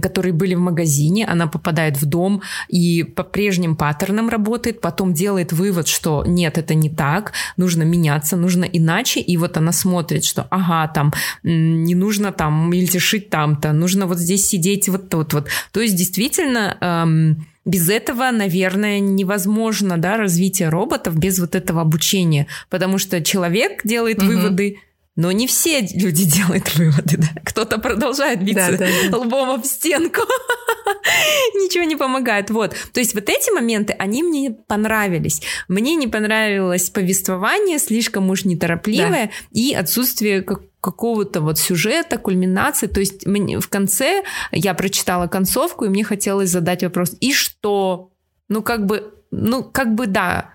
[0.00, 5.52] которые были в магазине, она попадает в дом и по прежним паттернам работает, потом делает
[5.52, 10.46] вывод, что нет, это не так, нужно меняться, нужно иначе, и вот она смотрит, что
[10.50, 11.12] ага, там
[11.42, 15.48] не нужно там мельтешить там-то, нужно вот здесь сидеть вот тут вот.
[15.72, 22.46] То есть действительно эм, без этого, наверное, невозможно, да, развитие роботов без вот этого обучения,
[22.70, 24.28] потому что человек делает угу.
[24.28, 24.78] выводы,
[25.16, 27.28] но не все люди делают выводы, да.
[27.44, 30.20] Кто-то продолжает биться да, да, лбом об стенку.
[31.54, 32.50] Ничего не помогает.
[32.50, 32.76] Вот.
[32.92, 35.42] То есть вот эти моменты, они мне понравились.
[35.68, 39.30] Мне не понравилось повествование, слишком уж неторопливое, да.
[39.50, 42.86] и отсутствие как какого-то вот сюжета, кульминации.
[42.86, 48.12] То есть мне, в конце я прочитала концовку, и мне хотелось задать вопрос, и что?
[48.48, 50.50] Ну, как бы ну, как бы да,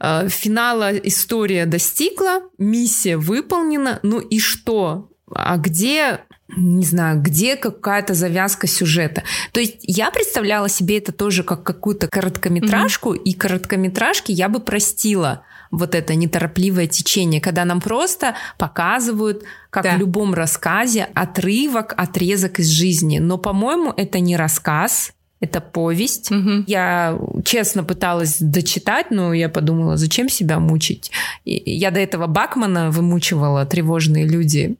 [0.00, 5.10] э, финала история достигла, миссия выполнена, ну и что?
[5.34, 6.20] А где
[6.56, 9.24] не знаю, где какая-то завязка сюжета.
[9.52, 13.22] То есть я представляла себе это тоже как какую-то короткометражку, mm-hmm.
[13.22, 19.96] и короткометражки я бы простила вот это неторопливое течение, когда нам просто показывают, как да.
[19.96, 23.18] в любом рассказе, отрывок, отрезок из жизни.
[23.18, 25.12] Но, по-моему, это не рассказ,
[25.42, 26.30] это повесть.
[26.30, 26.64] Угу.
[26.68, 31.10] Я честно пыталась дочитать, но я подумала, зачем себя мучить.
[31.44, 34.76] И я до этого Бакмана вымучивала «Тревожные люди».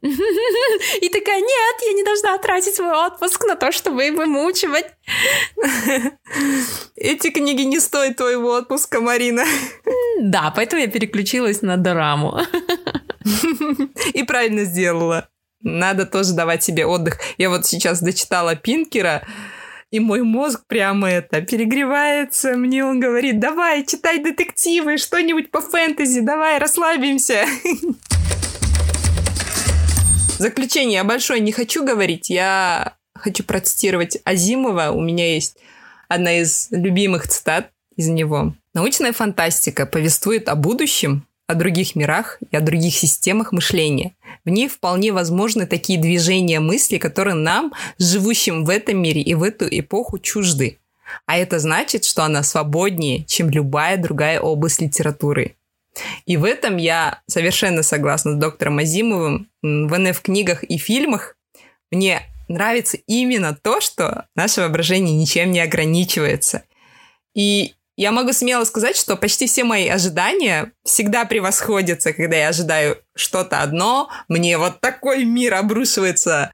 [1.01, 4.85] И такая, нет, я не должна тратить свой отпуск на то, чтобы их вымучивать.
[6.95, 9.43] Эти книги не стоят твоего отпуска, Марина.
[10.21, 12.39] Да, поэтому я переключилась на дораму.
[14.13, 15.27] И правильно сделала.
[15.61, 17.19] Надо тоже давать себе отдых.
[17.37, 19.25] Я вот сейчас дочитала Пинкера,
[19.93, 22.53] и мой мозг прямо это перегревается.
[22.53, 27.45] Мне он говорит, давай, читай детективы, что-нибудь по фэнтези, давай, расслабимся.
[30.39, 32.31] Заключение большое не хочу говорить.
[32.31, 34.89] Я хочу процитировать Азимова.
[34.89, 35.57] У меня есть
[36.07, 38.55] одна из любимых цитат из него.
[38.73, 44.15] Научная фантастика повествует о будущем, о других мирах и о других системах мышления.
[44.45, 49.43] В ней вполне возможны такие движения мысли, которые нам, живущим в этом мире и в
[49.43, 50.79] эту эпоху, чужды.
[51.25, 55.55] А это значит, что она свободнее, чем любая другая область литературы.
[56.25, 59.49] И в этом я совершенно согласна с доктором Азимовым.
[59.61, 61.37] В НФ-книгах и фильмах
[61.91, 66.63] мне нравится именно то, что наше воображение ничем не ограничивается.
[67.35, 72.97] И я могу смело сказать, что почти все мои ожидания всегда превосходятся, когда я ожидаю
[73.15, 76.51] что-то одно, мне вот такой мир обрушивается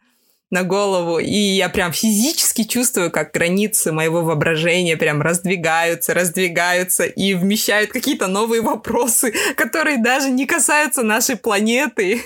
[0.51, 7.35] на голову, и я прям физически чувствую, как границы моего воображения прям раздвигаются, раздвигаются и
[7.35, 12.23] вмещают какие-то новые вопросы, которые даже не касаются нашей планеты.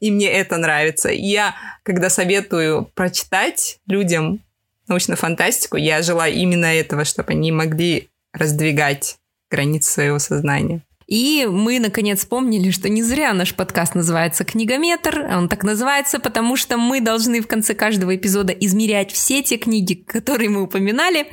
[0.00, 1.08] И мне это нравится.
[1.10, 4.40] И я, когда советую прочитать людям
[4.88, 9.18] научную фантастику, я желаю именно этого, чтобы они могли раздвигать
[9.50, 10.82] границы своего сознания.
[11.06, 15.26] И мы, наконец, вспомнили, что не зря наш подкаст называется «Книгометр».
[15.30, 19.94] Он так называется, потому что мы должны в конце каждого эпизода измерять все те книги,
[19.94, 21.26] которые мы упоминали.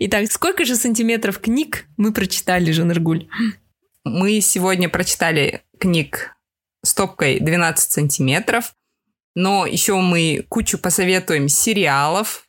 [0.00, 3.28] Итак, сколько же сантиметров книг мы прочитали, Жанаргуль?
[4.04, 6.36] Мы сегодня прочитали книг
[6.84, 8.74] стопкой 12 сантиметров,
[9.34, 12.45] но еще мы кучу посоветуем сериалов,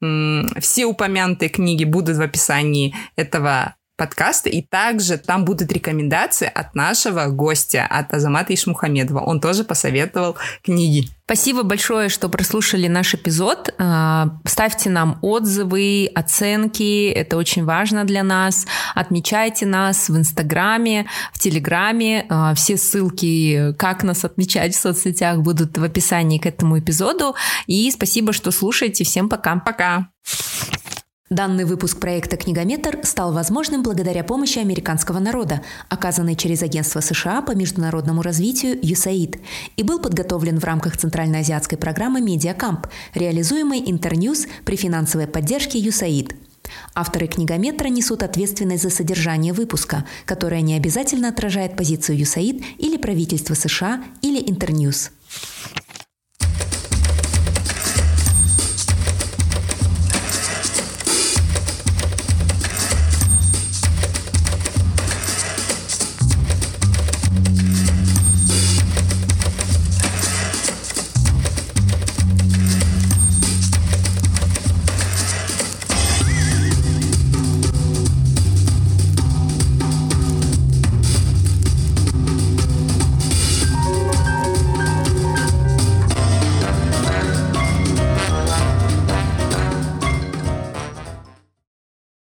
[0.00, 7.26] все упомянутые книги будут в описании этого подкаста, и также там будут рекомендации от нашего
[7.26, 9.20] гостя, от Азамата Ишмухамедова.
[9.20, 11.06] Он тоже посоветовал книги.
[11.26, 13.74] Спасибо большое, что прослушали наш эпизод.
[13.78, 18.66] А, ставьте нам отзывы, оценки, это очень важно для нас.
[18.94, 22.24] Отмечайте нас в Инстаграме, в Телеграме.
[22.30, 27.34] А, все ссылки, как нас отмечать в соцсетях, будут в описании к этому эпизоду.
[27.66, 29.04] И спасибо, что слушаете.
[29.04, 29.56] Всем пока.
[29.56, 30.08] Пока.
[31.30, 37.52] Данный выпуск проекта «Книгометр» стал возможным благодаря помощи американского народа, оказанной через Агентство США по
[37.52, 39.38] международному развитию USAID,
[39.76, 46.34] и был подготовлен в рамках Центральноазиатской программы «Медиакамп», реализуемой Интерньюз при финансовой поддержке USAID.
[46.96, 53.54] Авторы книгометра несут ответственность за содержание выпуска, которое не обязательно отражает позицию USAID или правительства
[53.54, 55.12] США или Интерньюз.